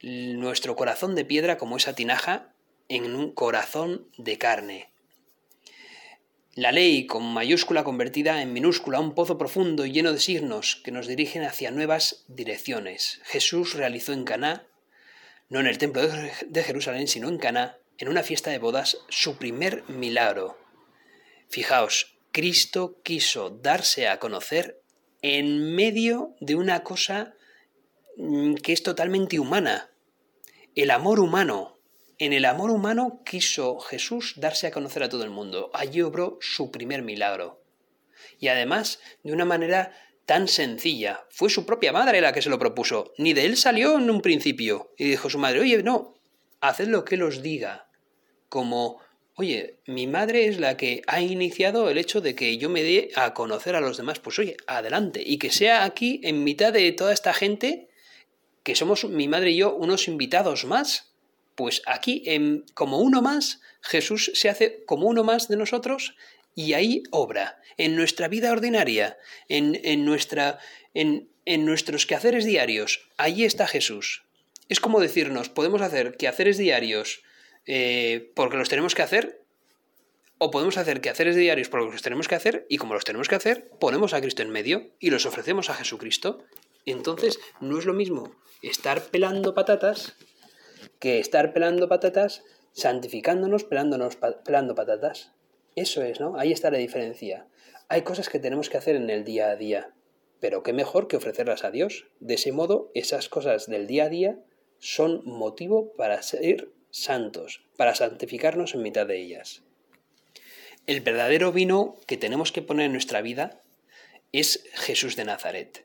nuestro 0.03 0.75
corazón 0.77 1.15
de 1.15 1.25
piedra 1.25 1.59
como 1.59 1.77
esa 1.77 1.95
tinaja 1.95 2.52
en 2.93 3.15
un 3.15 3.33
corazón 3.33 4.09
de 4.19 4.39
carne. 4.39 4.91
La 6.55 6.73
ley 6.73 7.07
con 7.07 7.25
mayúscula 7.33 7.85
convertida 7.85 8.43
en 8.43 8.53
minúscula, 8.53 9.01
un 9.01 9.15
pozo 9.15 9.39
profundo 9.39 9.87
y 9.87 9.93
lleno 9.93 10.13
de 10.13 10.21
signos 10.21 10.77
que 10.85 10.93
nos 10.93 11.07
dirigen 11.07 11.45
hacia 11.45 11.71
nuevas 11.71 12.25
direcciones. 12.29 13.21
Jesús 13.25 13.73
realizó 13.73 14.13
en 14.13 14.25
Caná, 14.25 14.67
no 15.49 15.61
en 15.61 15.67
el 15.67 15.79
templo 15.79 16.03
de 16.07 16.63
Jerusalén, 16.63 17.09
sino 17.09 17.29
en 17.31 17.39
Caná, 17.39 17.79
en 17.97 18.09
una 18.09 18.23
fiesta 18.23 18.51
de 18.51 18.59
bodas, 18.59 18.99
su 19.09 19.39
primer 19.39 19.85
milagro. 19.89 20.59
Fijaos, 21.49 22.19
Cristo 22.33 23.01
quiso 23.03 23.49
darse 23.49 24.09
a 24.09 24.19
conocer 24.19 24.83
en 25.23 25.75
medio 25.75 26.35
de 26.41 26.57
una 26.57 26.83
cosa 26.83 27.35
mm, 28.19 28.55
que 28.57 28.73
es 28.75 28.83
totalmente 28.83 29.39
humana, 29.39 29.91
el 30.75 30.91
amor 30.91 31.21
humano, 31.21 31.72
en 32.25 32.33
el 32.33 32.45
amor 32.45 32.71
humano 32.71 33.21
quiso 33.27 33.81
Jesús 33.81 34.35
darse 34.37 34.69
a 34.69 34.71
conocer 34.71 35.03
a 35.03 35.09
todo 35.09 35.25
el 35.25 35.31
mundo. 35.31 35.73
Allí 35.75 36.03
obró 36.03 36.39
su 36.41 36.71
primer 36.71 37.03
milagro. 37.03 37.65
Y 38.39 38.47
además, 38.47 39.01
de 39.25 39.33
una 39.33 39.45
manera 39.45 39.93
tan 40.25 40.47
sencilla. 40.47 41.27
Fue 41.31 41.51
su 41.51 41.67
propia 41.67 41.93
madre 41.93 42.21
la 42.21 42.33
que 42.33 42.41
se 42.41 42.49
lo 42.49 42.61
propuso. 42.61 43.13
Ni 43.19 43.33
de 43.33 43.45
él 43.45 43.57
salió 43.57 43.99
en 43.99 44.09
un 44.09 44.23
principio. 44.23 44.95
Y 44.97 45.07
dijo 45.07 45.29
su 45.31 45.41
madre, 45.41 45.63
oye, 45.63 45.83
no, 45.83 46.15
haced 46.61 46.87
lo 46.87 47.05
que 47.05 47.17
él 47.17 47.25
os 47.25 47.43
diga. 47.43 47.89
Como, 48.49 49.01
oye, 49.35 49.81
mi 49.87 50.07
madre 50.07 50.47
es 50.47 50.61
la 50.61 50.77
que 50.77 51.03
ha 51.09 51.21
iniciado 51.21 51.91
el 51.91 51.99
hecho 51.99 52.21
de 52.21 52.37
que 52.37 52.57
yo 52.57 52.71
me 52.71 52.85
dé 52.85 53.11
a 53.17 53.35
conocer 53.35 53.75
a 53.75 53.81
los 53.81 53.97
demás. 53.97 54.21
Pues 54.21 54.39
oye, 54.39 54.57
adelante. 54.69 55.21
Y 55.27 55.39
que 55.39 55.51
sea 55.51 55.83
aquí, 55.83 56.21
en 56.23 56.45
mitad 56.45 56.73
de 56.73 56.93
toda 56.93 57.13
esta 57.13 57.35
gente, 57.35 57.89
que 58.63 58.77
somos 58.77 59.07
mi 59.07 59.27
madre 59.27 59.51
y 59.51 59.57
yo 59.57 59.75
unos 59.75 60.07
invitados 60.07 60.65
más 60.65 61.12
pues 61.55 61.83
aquí, 61.87 62.23
en, 62.27 62.65
como 62.75 62.99
uno 62.99 63.23
más, 63.23 63.61
Jesús 63.81 64.31
se 64.35 64.49
hace 64.49 64.85
como 64.87 65.07
uno 65.07 65.25
más 65.25 65.49
de 65.49 65.57
nosotros 65.57 66.17
y 66.55 66.75
ahí 66.75 67.03
obra, 67.11 67.61
en 67.79 67.97
nuestra 67.97 68.29
vida 68.29 68.53
ordinaria, 68.53 69.17
en, 69.49 70.05
nuestra, 70.05 70.59
en 70.95 71.29
nuestros 71.65 72.07
quehaceres 72.07 72.45
diarios. 72.45 73.09
Ahí 73.17 73.45
está 73.45 73.67
Jesús. 73.67 74.25
Es 74.69 74.81
como 74.81 75.01
decirnos, 75.01 75.49
podemos 75.49 75.83
hacer 75.83 76.17
quehaceres 76.17 76.59
diarios 76.59 77.23
eh, 77.67 78.33
porque 78.35 78.57
los 78.57 78.69
tenemos 78.69 78.95
que 78.95 79.03
hacer, 79.03 79.43
o 80.39 80.51
podemos 80.51 80.77
hacer 80.77 81.01
quehaceres 81.01 81.37
diarios 81.37 81.69
porque 81.69 81.93
los 81.93 82.03
tenemos 82.03 82.27
que 82.27 82.35
hacer, 82.35 82.67
y 82.69 82.79
como 82.79 82.95
los 82.95 83.05
tenemos 83.05 83.29
que 83.29 83.37
hacer, 83.37 83.71
ponemos 83.79 84.15
a 84.15 84.21
Cristo 84.21 84.43
en 84.43 84.51
medio 84.51 84.91
y 84.99 85.11
los 85.11 85.27
ofrecemos 85.27 85.71
a 85.71 85.75
Jesucristo. 85.75 86.45
Entonces, 86.85 87.39
no 87.61 87.79
es 87.79 87.85
lo 87.85 87.95
mismo 87.95 88.35
estar 88.63 89.03
pelando 89.05 89.55
patatas 89.55 90.15
que 91.03 91.19
estar 91.19 91.53
pelando 91.53 91.89
patatas, 91.89 92.45
santificándonos, 92.71 93.65
pelándonos, 93.65 94.17
pelando 94.45 94.77
patatas. 94.77 95.33
Eso 95.75 96.01
es, 96.01 96.21
¿no? 96.21 96.39
Ahí 96.39 96.53
está 96.53 96.71
la 96.71 96.79
diferencia. 96.79 97.49
Hay 97.89 98.03
cosas 98.03 98.29
que 98.29 98.39
tenemos 98.39 98.71
que 98.71 98.77
hacer 98.77 98.95
en 98.95 99.11
el 99.11 99.25
día 99.25 99.49
a 99.49 99.57
día, 99.57 99.91
pero 100.39 100.63
qué 100.63 100.73
mejor 100.73 101.09
que 101.09 101.17
ofrecerlas 101.17 101.65
a 101.65 101.73
Dios. 101.73 102.07
De 102.21 102.35
ese 102.35 102.53
modo, 102.53 102.93
esas 102.95 103.29
cosas 103.29 103.67
del 103.67 103.89
día 103.89 104.05
a 104.05 104.09
día 104.11 104.39
son 104.79 105.23
motivo 105.25 105.93
para 105.97 106.23
ser 106.23 106.71
santos, 106.91 107.65
para 107.77 107.97
santificarnos 107.97 108.77
en 108.77 108.83
mitad 108.83 109.05
de 109.05 109.19
ellas. 109.19 109.65
el 110.87 111.01
verdadero 111.01 111.51
vino 111.51 111.97
que 112.07 112.17
tenemos 112.17 112.53
que 112.53 112.63
poner 112.63 112.87
en 112.87 112.93
nuestra 112.93 113.23
vida 113.23 113.61
es 114.31 114.63
Jesús 114.75 115.17
de 115.17 115.25
Nazaret. 115.25 115.85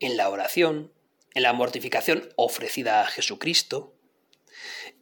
En 0.00 0.16
la 0.16 0.30
oración, 0.30 0.90
en 1.34 1.42
la 1.42 1.52
mortificación 1.52 2.30
ofrecida 2.36 3.02
a 3.02 3.06
Jesucristo, 3.06 3.97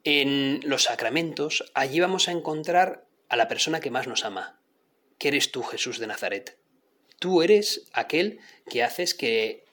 en 0.05 0.61
los 0.65 0.85
sacramentos, 0.85 1.71
allí 1.75 2.01
vamos 2.01 2.29
a 2.29 2.33
encontrar 2.33 3.07
a 3.29 3.37
la 3.37 3.49
persona 3.49 3.81
que 3.81 3.91
más 3.91 4.07
nos 4.07 4.25
ama, 4.25 4.61
que 5.19 5.29
eres 5.29 5.51
tú, 5.51 5.63
Jesús 5.63 5.99
de 5.99 6.07
Nazaret. 6.07 6.59
Tú 7.19 7.43
eres 7.43 7.87
aquel 7.93 8.41
que 8.69 8.83
haces 8.83 9.15
que, 9.15 9.65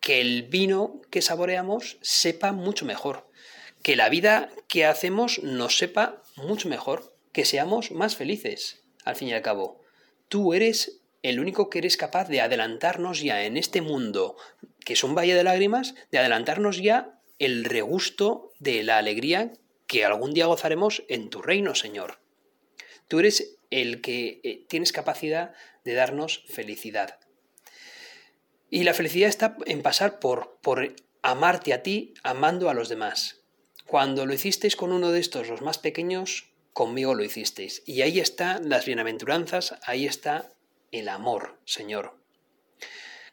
que 0.00 0.20
el 0.20 0.44
vino 0.44 1.00
que 1.10 1.22
saboreamos 1.22 1.98
sepa 2.02 2.52
mucho 2.52 2.84
mejor, 2.84 3.28
que 3.82 3.96
la 3.96 4.08
vida 4.08 4.50
que 4.68 4.84
hacemos 4.84 5.42
nos 5.42 5.78
sepa 5.78 6.22
mucho 6.36 6.68
mejor, 6.68 7.16
que 7.32 7.44
seamos 7.44 7.90
más 7.90 8.16
felices, 8.16 8.84
al 9.04 9.16
fin 9.16 9.28
y 9.28 9.32
al 9.32 9.42
cabo. 9.42 9.80
Tú 10.28 10.54
eres 10.54 11.00
el 11.22 11.40
único 11.40 11.70
que 11.70 11.78
eres 11.78 11.96
capaz 11.96 12.28
de 12.28 12.40
adelantarnos 12.40 13.20
ya 13.20 13.44
en 13.44 13.56
este 13.56 13.80
mundo, 13.80 14.36
que 14.84 14.92
es 14.92 15.04
un 15.04 15.14
valle 15.14 15.34
de 15.34 15.44
lágrimas, 15.44 15.94
de 16.10 16.18
adelantarnos 16.18 16.78
ya 16.78 17.20
el 17.44 17.64
regusto 17.64 18.52
de 18.58 18.82
la 18.82 18.98
alegría 18.98 19.52
que 19.86 20.04
algún 20.04 20.32
día 20.32 20.46
gozaremos 20.46 21.02
en 21.08 21.28
tu 21.28 21.42
reino, 21.42 21.74
Señor. 21.74 22.20
Tú 23.08 23.18
eres 23.18 23.56
el 23.70 24.00
que 24.00 24.40
eh, 24.44 24.64
tienes 24.68 24.92
capacidad 24.92 25.52
de 25.84 25.94
darnos 25.94 26.44
felicidad. 26.48 27.18
Y 28.70 28.84
la 28.84 28.94
felicidad 28.94 29.28
está 29.28 29.56
en 29.66 29.82
pasar 29.82 30.18
por, 30.18 30.58
por 30.62 30.94
amarte 31.20 31.72
a 31.72 31.82
ti, 31.82 32.14
amando 32.22 32.70
a 32.70 32.74
los 32.74 32.88
demás. 32.88 33.42
Cuando 33.86 34.24
lo 34.24 34.32
hicisteis 34.32 34.76
con 34.76 34.92
uno 34.92 35.10
de 35.10 35.20
estos, 35.20 35.48
los 35.48 35.60
más 35.62 35.78
pequeños, 35.78 36.52
conmigo 36.72 37.14
lo 37.14 37.24
hicisteis. 37.24 37.82
Y 37.84 38.02
ahí 38.02 38.20
están 38.20 38.68
las 38.68 38.86
bienaventuranzas, 38.86 39.74
ahí 39.84 40.06
está 40.06 40.52
el 40.90 41.08
amor, 41.08 41.58
Señor. 41.64 42.16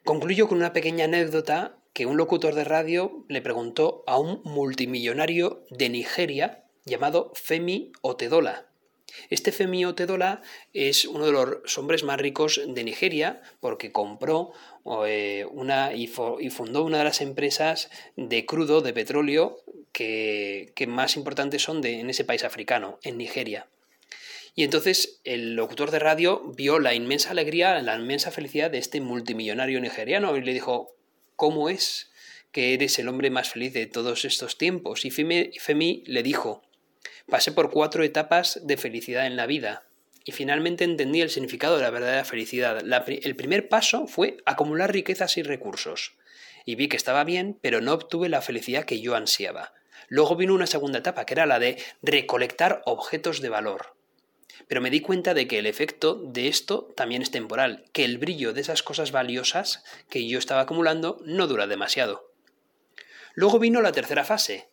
Concluyo 0.03 0.47
con 0.47 0.57
una 0.57 0.73
pequeña 0.73 1.05
anécdota 1.05 1.78
que 1.99 2.05
un 2.05 2.15
locutor 2.15 2.55
de 2.55 2.63
radio 2.63 3.25
le 3.27 3.41
preguntó 3.41 4.05
a 4.07 4.17
un 4.17 4.41
multimillonario 4.45 5.65
de 5.69 5.89
Nigeria 5.89 6.63
llamado 6.85 7.33
Femi 7.35 7.91
Otedola. 7.99 8.69
Este 9.29 9.51
Femi 9.51 9.83
Otedola 9.83 10.41
es 10.71 11.03
uno 11.03 11.25
de 11.25 11.33
los 11.33 11.77
hombres 11.77 12.05
más 12.05 12.17
ricos 12.17 12.61
de 12.65 12.85
Nigeria 12.85 13.41
porque 13.59 13.91
compró 13.91 14.53
eh, 15.05 15.45
una 15.51 15.93
y, 15.93 16.07
fundó 16.07 16.85
una 16.85 16.99
de 16.99 17.03
las 17.03 17.19
empresas 17.19 17.89
de 18.15 18.45
crudo, 18.45 18.79
de 18.79 18.93
petróleo, 18.93 19.57
que, 19.91 20.71
más 20.87 21.17
importantes 21.17 21.63
son 21.63 21.85
en 21.85 22.09
ese 22.09 22.23
país 22.23 22.45
africano, 22.45 22.97
en 23.03 23.17
Nigeria. 23.17 23.67
Y 24.55 24.63
entonces 24.63 25.19
el 25.25 25.57
locutor 25.57 25.91
de 25.91 25.99
radio 25.99 26.43
vio 26.55 26.79
la 26.79 26.93
inmensa 26.93 27.31
alegría, 27.31 27.81
la 27.81 27.97
inmensa 27.97 28.31
felicidad 28.31 28.71
de 28.71 28.77
este 28.77 29.01
multimillonario 29.01 29.81
nigeriano 29.81 30.37
y 30.37 30.41
le 30.41 30.53
dijo, 30.53 30.95
¿cómo 31.39 31.69
es 31.69 32.11
que 32.51 32.73
eres 32.73 32.99
el 32.99 33.07
hombre 33.07 33.29
más 33.29 33.49
feliz 33.49 33.73
de 33.73 33.87
todos 33.87 34.25
estos 34.25 34.57
tiempos? 34.57 35.05
Y 35.05 35.09
Femi, 35.09 36.03
le 36.05 36.21
dijo, 36.21 36.61
pasé 37.29 37.53
por 37.53 37.71
cuatro 37.71 38.03
etapas 38.03 38.59
de 38.67 38.75
felicidad 38.75 39.25
en 39.25 39.37
la 39.37 39.45
vida 39.45 39.87
y 40.25 40.33
finalmente 40.33 40.83
entendí 40.83 41.21
el 41.21 41.29
significado 41.29 41.77
de 41.77 41.83
la 41.83 41.91
verdadera 41.91 42.25
felicidad. 42.25 42.83
el 43.07 43.35
primer 43.37 43.69
paso 43.69 44.05
fue 44.05 44.37
acumular 44.45 44.91
riquezas 44.91 45.37
y 45.37 45.43
recursos. 45.43 46.17
Y 46.65 46.75
vi 46.75 46.89
que 46.89 46.97
estaba 46.97 47.23
bien, 47.23 47.57
pero 47.61 47.79
no 47.79 47.93
obtuve 47.93 48.27
la 48.27 48.41
felicidad 48.41 48.83
que 48.83 48.99
yo 48.99 49.15
ansiaba. 49.15 49.73
Luego 50.09 50.35
vino 50.35 50.53
una 50.53 50.67
segunda 50.67 50.99
etapa, 50.99 51.25
que 51.25 51.35
era 51.35 51.45
la 51.45 51.59
de 51.59 51.81
recolectar 52.01 52.81
objetos 52.85 53.39
de 53.39 53.47
valor. 53.47 53.95
Pero 54.67 54.81
me 54.81 54.89
di 54.89 55.01
cuenta 55.01 55.33
de 55.33 55.47
que 55.47 55.59
el 55.59 55.65
efecto 55.65 56.15
de 56.15 56.47
esto 56.47 56.91
también 56.95 57.21
es 57.21 57.31
temporal, 57.31 57.85
que 57.93 58.05
el 58.05 58.17
brillo 58.17 58.53
de 58.53 58.61
esas 58.61 58.83
cosas 58.83 59.11
valiosas 59.11 59.83
que 60.09 60.27
yo 60.27 60.39
estaba 60.39 60.61
acumulando 60.61 61.21
no 61.25 61.47
dura 61.47 61.67
demasiado. 61.67 62.31
Luego 63.33 63.59
vino 63.59 63.81
la 63.81 63.91
tercera 63.91 64.23
fase, 64.23 64.67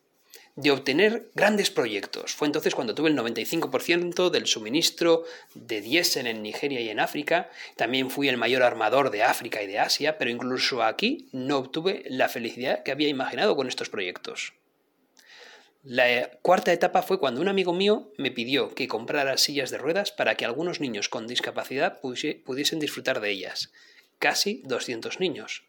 de 0.57 0.71
obtener 0.71 1.29
grandes 1.35 1.71
proyectos. 1.71 2.35
Fue 2.35 2.49
entonces 2.49 2.75
cuando 2.75 2.95
tuve 2.95 3.11
el 3.11 3.17
95% 3.17 4.31
del 4.31 4.47
suministro 4.47 5.25
de 5.55 5.83
diésel 5.83 6.27
en 6.27 6.43
Nigeria 6.43 6.81
y 6.81 6.89
en 6.89 6.99
África. 6.99 7.51
También 7.77 8.11
fui 8.11 8.29
el 8.29 8.39
mayor 8.39 8.63
armador 8.63 9.11
de 9.11 9.23
África 9.23 9.63
y 9.63 9.67
de 9.67 9.79
Asia, 9.79 10.17
pero 10.17 10.31
incluso 10.31 10.83
aquí 10.83 11.29
no 11.33 11.59
obtuve 11.59 12.05
la 12.09 12.31
felicidad 12.31 12.83
que 12.83 12.91
había 12.91 13.09
imaginado 13.09 13.55
con 13.55 13.69
estos 13.69 13.91
proyectos. 13.91 14.55
La 15.89 16.33
cuarta 16.43 16.73
etapa 16.73 17.03
fue 17.03 17.21
cuando 17.21 17.41
un 17.41 17.47
amigo 17.47 17.73
mío 17.73 18.11
me 18.17 18.33
pidió 18.33 18.75
que 18.75 18.89
comprara 18.89 19.37
sillas 19.37 19.71
de 19.71 19.79
ruedas 19.79 20.11
para 20.11 20.35
que 20.35 20.45
algunos 20.45 20.81
niños 20.81 21.09
con 21.09 21.29
discapacidad 21.29 22.01
pudiesen 22.01 22.81
disfrutar 22.81 23.21
de 23.21 23.31
ellas. 23.31 23.71
Casi 24.19 24.63
200 24.65 25.21
niños. 25.21 25.63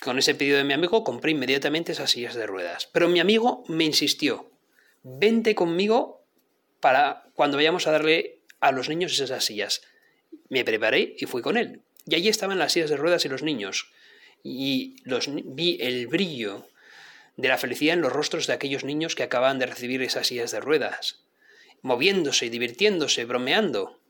Con 0.00 0.16
ese 0.20 0.36
pedido 0.36 0.58
de 0.58 0.64
mi 0.64 0.74
amigo 0.74 1.02
compré 1.02 1.32
inmediatamente 1.32 1.90
esas 1.90 2.12
sillas 2.12 2.36
de 2.36 2.46
ruedas. 2.46 2.86
Pero 2.92 3.08
mi 3.08 3.18
amigo 3.18 3.64
me 3.66 3.82
insistió, 3.82 4.52
vente 5.02 5.56
conmigo 5.56 6.24
para 6.78 7.24
cuando 7.34 7.56
vayamos 7.56 7.88
a 7.88 7.90
darle 7.90 8.38
a 8.60 8.70
los 8.70 8.88
niños 8.88 9.18
esas 9.18 9.44
sillas. 9.44 9.82
Me 10.48 10.64
preparé 10.64 11.16
y 11.18 11.26
fui 11.26 11.42
con 11.42 11.56
él. 11.56 11.82
Y 12.06 12.14
allí 12.14 12.28
estaban 12.28 12.60
las 12.60 12.74
sillas 12.74 12.90
de 12.90 12.96
ruedas 12.96 13.24
y 13.24 13.28
los 13.28 13.42
niños. 13.42 13.90
Y 14.44 14.98
los, 15.02 15.28
vi 15.34 15.78
el 15.80 16.06
brillo 16.06 16.69
de 17.40 17.48
la 17.48 17.58
felicidad 17.58 17.94
en 17.94 18.02
los 18.02 18.12
rostros 18.12 18.46
de 18.46 18.52
aquellos 18.52 18.84
niños 18.84 19.14
que 19.14 19.22
acababan 19.22 19.58
de 19.58 19.66
recibir 19.66 20.02
esas 20.02 20.26
sillas 20.26 20.50
de 20.50 20.60
ruedas, 20.60 21.24
moviéndose, 21.82 22.50
divirtiéndose, 22.50 23.24
bromeando. 23.24 24.00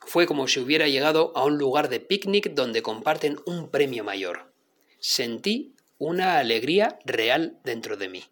Fue 0.00 0.26
como 0.26 0.48
si 0.48 0.60
hubiera 0.60 0.88
llegado 0.88 1.32
a 1.36 1.44
un 1.44 1.58
lugar 1.58 1.88
de 1.88 2.00
picnic 2.00 2.54
donde 2.54 2.82
comparten 2.82 3.38
un 3.46 3.70
premio 3.70 4.04
mayor. 4.04 4.52
Sentí 4.98 5.74
una 5.98 6.38
alegría 6.38 6.98
real 7.04 7.58
dentro 7.64 7.96
de 7.96 8.08
mí. 8.08 8.24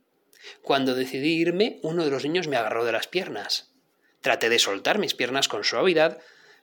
Cuando 0.62 0.94
decidí 0.94 1.34
irme, 1.34 1.78
uno 1.82 2.04
de 2.04 2.10
los 2.10 2.24
niños 2.24 2.48
me 2.48 2.56
agarró 2.56 2.84
de 2.84 2.92
las 2.92 3.06
piernas. 3.06 3.72
Traté 4.22 4.48
de 4.48 4.58
soltar 4.58 4.98
mis 4.98 5.14
piernas 5.14 5.48
con 5.48 5.64
suavidad, 5.64 6.18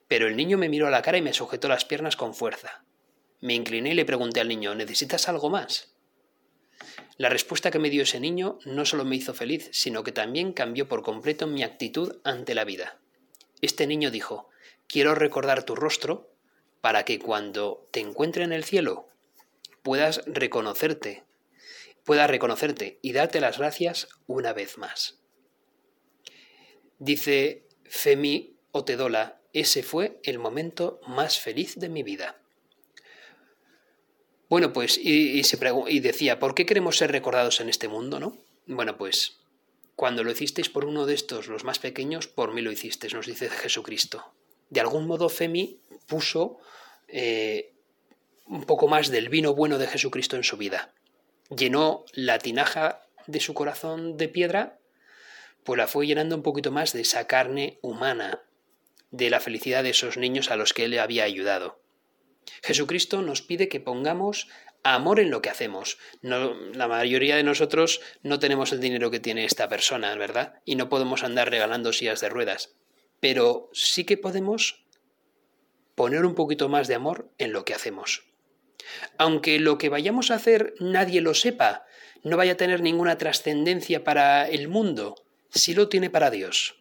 pero 0.07 0.27
el 0.27 0.35
niño 0.35 0.57
me 0.57 0.69
miró 0.69 0.87
a 0.87 0.91
la 0.91 1.01
cara 1.01 1.17
y 1.17 1.21
me 1.21 1.33
sujetó 1.33 1.67
las 1.67 1.85
piernas 1.85 2.15
con 2.15 2.33
fuerza. 2.33 2.83
Me 3.41 3.53
incliné 3.53 3.91
y 3.91 3.93
le 3.93 4.05
pregunté 4.05 4.39
al 4.39 4.47
niño 4.47 4.73
¿Necesitas 4.75 5.29
algo 5.29 5.49
más? 5.49 5.94
La 7.17 7.29
respuesta 7.29 7.71
que 7.71 7.79
me 7.79 7.89
dio 7.89 8.03
ese 8.03 8.19
niño 8.19 8.59
no 8.65 8.85
solo 8.85 9.05
me 9.05 9.15
hizo 9.15 9.33
feliz, 9.33 9.69
sino 9.71 10.03
que 10.03 10.11
también 10.11 10.51
cambió 10.51 10.87
por 10.87 11.01
completo 11.01 11.47
mi 11.47 11.63
actitud 11.63 12.17
ante 12.23 12.55
la 12.55 12.65
vida. 12.65 12.99
Este 13.61 13.87
niño 13.87 14.11
dijo, 14.11 14.49
quiero 14.87 15.15
recordar 15.15 15.63
tu 15.63 15.75
rostro 15.75 16.29
para 16.81 17.05
que 17.05 17.17
cuando 17.17 17.87
te 17.91 18.01
encuentre 18.01 18.43
en 18.43 18.51
el 18.51 18.65
cielo 18.65 19.07
puedas 19.81 20.21
reconocerte, 20.25 21.23
puedas 22.03 22.29
reconocerte 22.29 22.99
y 23.01 23.13
darte 23.13 23.39
las 23.39 23.59
gracias 23.59 24.09
una 24.27 24.51
vez 24.51 24.77
más. 24.77 25.19
Dice 26.99 27.65
Femi 27.85 28.57
Otedola, 28.71 29.41
ese 29.53 29.83
fue 29.83 30.19
el 30.23 30.37
momento 30.37 30.99
más 31.07 31.39
feliz 31.39 31.79
de 31.79 31.87
mi 31.87 32.03
vida. 32.03 32.41
Bueno, 34.55 34.71
pues, 34.71 34.97
y, 34.97 35.41
y 35.41 35.99
decía, 35.99 36.39
¿por 36.39 36.55
qué 36.55 36.65
queremos 36.65 36.95
ser 36.95 37.11
recordados 37.11 37.59
en 37.59 37.67
este 37.67 37.89
mundo, 37.89 38.21
no? 38.21 38.37
Bueno, 38.67 38.97
pues, 38.97 39.41
cuando 39.97 40.23
lo 40.23 40.31
hicisteis 40.31 40.69
por 40.69 40.85
uno 40.85 41.05
de 41.05 41.13
estos, 41.13 41.47
los 41.47 41.65
más 41.65 41.77
pequeños, 41.77 42.27
por 42.27 42.53
mí 42.53 42.61
lo 42.61 42.71
hicisteis, 42.71 43.13
nos 43.13 43.25
dice 43.25 43.49
Jesucristo. 43.49 44.33
De 44.69 44.79
algún 44.79 45.07
modo, 45.07 45.27
Femi 45.27 45.81
puso 46.07 46.59
eh, 47.09 47.73
un 48.45 48.63
poco 48.63 48.87
más 48.87 49.09
del 49.09 49.27
vino 49.27 49.53
bueno 49.53 49.77
de 49.77 49.87
Jesucristo 49.87 50.37
en 50.37 50.45
su 50.45 50.55
vida. 50.55 50.93
Llenó 51.49 52.05
la 52.13 52.39
tinaja 52.39 53.01
de 53.27 53.41
su 53.41 53.53
corazón 53.53 54.15
de 54.15 54.29
piedra, 54.29 54.79
pues 55.65 55.77
la 55.77 55.87
fue 55.87 56.07
llenando 56.07 56.33
un 56.33 56.43
poquito 56.43 56.71
más 56.71 56.93
de 56.93 57.01
esa 57.01 57.27
carne 57.27 57.77
humana, 57.81 58.41
de 59.11 59.29
la 59.29 59.41
felicidad 59.41 59.83
de 59.83 59.89
esos 59.89 60.15
niños 60.15 60.49
a 60.49 60.55
los 60.55 60.71
que 60.71 60.85
él 60.85 60.97
había 60.97 61.25
ayudado. 61.25 61.83
Jesucristo 62.63 63.21
nos 63.21 63.41
pide 63.41 63.69
que 63.69 63.79
pongamos 63.79 64.47
amor 64.83 65.19
en 65.19 65.31
lo 65.31 65.41
que 65.41 65.49
hacemos. 65.49 65.97
la 66.21 66.87
mayoría 66.87 67.35
de 67.35 67.43
nosotros 67.43 68.01
no 68.21 68.39
tenemos 68.39 68.71
el 68.71 68.79
dinero 68.79 69.09
que 69.09 69.19
tiene 69.19 69.45
esta 69.45 69.67
persona, 69.67 70.15
¿verdad? 70.15 70.61
Y 70.63 70.75
no 70.75 70.89
podemos 70.89 71.23
andar 71.23 71.49
regalando 71.49 71.91
sillas 71.91 72.21
de 72.21 72.29
ruedas. 72.29 72.75
Pero 73.19 73.69
sí 73.73 74.03
que 74.03 74.17
podemos 74.17 74.85
poner 75.95 76.25
un 76.25 76.35
poquito 76.35 76.69
más 76.69 76.87
de 76.87 76.95
amor 76.95 77.31
en 77.39 77.51
lo 77.51 77.65
que 77.65 77.73
hacemos. 77.73 78.25
Aunque 79.17 79.59
lo 79.59 79.77
que 79.79 79.89
vayamos 79.89 80.29
a 80.29 80.35
hacer 80.35 80.75
nadie 80.79 81.21
lo 81.21 81.33
sepa, 81.33 81.85
no 82.23 82.37
vaya 82.37 82.53
a 82.53 82.57
tener 82.57 82.81
ninguna 82.81 83.17
trascendencia 83.17 84.03
para 84.03 84.47
el 84.47 84.67
mundo, 84.67 85.15
sí 85.49 85.73
lo 85.73 85.89
tiene 85.89 86.09
para 86.11 86.29
Dios. 86.29 86.79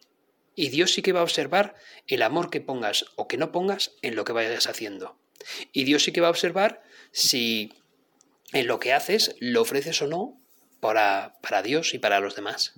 Y 0.55 0.69
Dios 0.69 0.93
sí 0.93 1.01
que 1.03 1.13
va 1.13 1.21
a 1.21 1.25
observar 1.25 1.75
el 2.07 2.23
amor 2.23 2.51
que 2.51 2.61
pongas 2.61 3.07
o 3.17 3.29
que 3.29 3.39
no 3.39 3.51
pongas 3.51 3.93
en 4.03 4.15
lo 4.15 4.25
que 4.25 4.33
vayas 4.33 4.67
haciendo. 4.67 5.19
Y 5.73 5.85
Dios 5.85 6.05
sí 6.05 6.13
que 6.13 6.21
va 6.21 6.29
a 6.29 6.31
observar 6.31 6.83
si 7.13 7.73
en 8.53 8.67
lo 8.67 8.79
que 8.79 8.93
haces 8.93 9.37
lo 9.41 9.63
ofreces 9.63 10.01
o 10.03 10.07
no 10.07 10.41
para, 10.81 11.35
para 11.43 11.63
Dios 11.63 11.95
y 11.95 11.99
para 11.99 12.21
los 12.21 12.37
demás. 12.37 12.75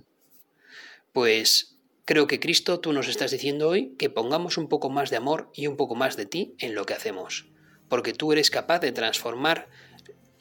Pues 1.13 1.77
Creo 2.07 2.29
que 2.29 2.39
Cristo, 2.39 2.79
tú 2.79 2.93
nos 2.93 3.09
estás 3.09 3.33
diciendo 3.33 3.69
hoy 3.69 3.97
que 3.99 4.11
pongamos 4.11 4.59
un 4.59 4.69
poco 4.69 4.91
más 4.91 5.11
de 5.11 5.17
amor 5.17 5.51
y 5.53 5.67
un 5.67 5.77
poco 5.77 5.97
más 5.97 6.17
de 6.17 6.25
ti 6.25 6.55
en 6.61 6.77
lo 6.77 6.87
que 6.87 6.95
hacemos, 6.95 7.47
porque 7.89 8.13
tú 8.13 8.31
eres 8.31 8.49
capaz 8.49 8.79
de 8.79 8.93
transformar 8.93 9.67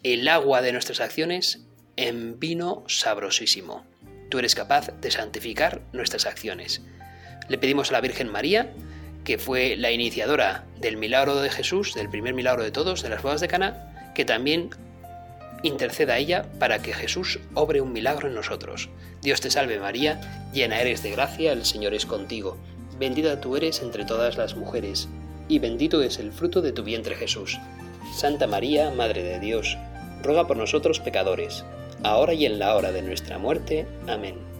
el 0.03 0.27
agua 0.27 0.61
de 0.61 0.71
nuestras 0.71 0.99
acciones 0.99 1.65
en 1.95 2.39
vino 2.39 2.83
sabrosísimo. 2.85 3.83
Tú 4.29 4.37
eres 4.37 4.53
capaz 4.53 4.89
de 5.01 5.09
santificar 5.09 5.81
nuestras 5.91 6.27
acciones. 6.27 6.83
Le 7.49 7.57
pedimos 7.57 7.89
a 7.89 7.93
la 7.93 8.01
Virgen 8.01 8.31
María, 8.31 8.71
que 9.25 9.37
fue 9.37 9.75
la 9.75 9.91
iniciadora 9.91 10.63
del 10.79 10.95
milagro 10.95 11.35
de 11.41 11.49
Jesús, 11.49 11.93
del 11.93 12.09
primer 12.09 12.33
milagro 12.33 12.63
de 12.63 12.71
todos, 12.71 13.01
de 13.01 13.09
las 13.09 13.21
bodas 13.21 13.41
de 13.41 13.47
Cana, 13.47 14.13
que 14.15 14.23
también 14.23 14.69
interceda 15.63 16.13
a 16.13 16.17
ella 16.19 16.45
para 16.59 16.81
que 16.81 16.93
Jesús 16.93 17.39
obre 17.55 17.81
un 17.81 17.91
milagro 17.91 18.27
en 18.27 18.35
nosotros. 18.35 18.89
Dios 19.21 19.41
te 19.41 19.49
salve 19.49 19.79
María, 19.79 20.49
llena 20.53 20.79
eres 20.79 21.01
de 21.01 21.11
gracia, 21.11 21.51
el 21.51 21.65
Señor 21.65 21.93
es 21.93 22.05
contigo. 22.05 22.57
Bendita 22.99 23.41
tú 23.41 23.57
eres 23.57 23.81
entre 23.81 24.05
todas 24.05 24.37
las 24.37 24.55
mujeres, 24.55 25.09
y 25.49 25.59
bendito 25.59 26.01
es 26.01 26.19
el 26.19 26.31
fruto 26.31 26.61
de 26.61 26.71
tu 26.71 26.83
vientre 26.83 27.15
Jesús. 27.15 27.59
Santa 28.13 28.47
María, 28.47 28.91
Madre 28.91 29.23
de 29.23 29.39
Dios, 29.39 29.77
ruega 30.21 30.47
por 30.47 30.57
nosotros 30.57 30.99
pecadores, 30.99 31.65
ahora 32.03 32.33
y 32.33 32.45
en 32.45 32.59
la 32.59 32.75
hora 32.75 32.91
de 32.91 33.01
nuestra 33.01 33.39
muerte. 33.39 33.87
Amén. 34.07 34.54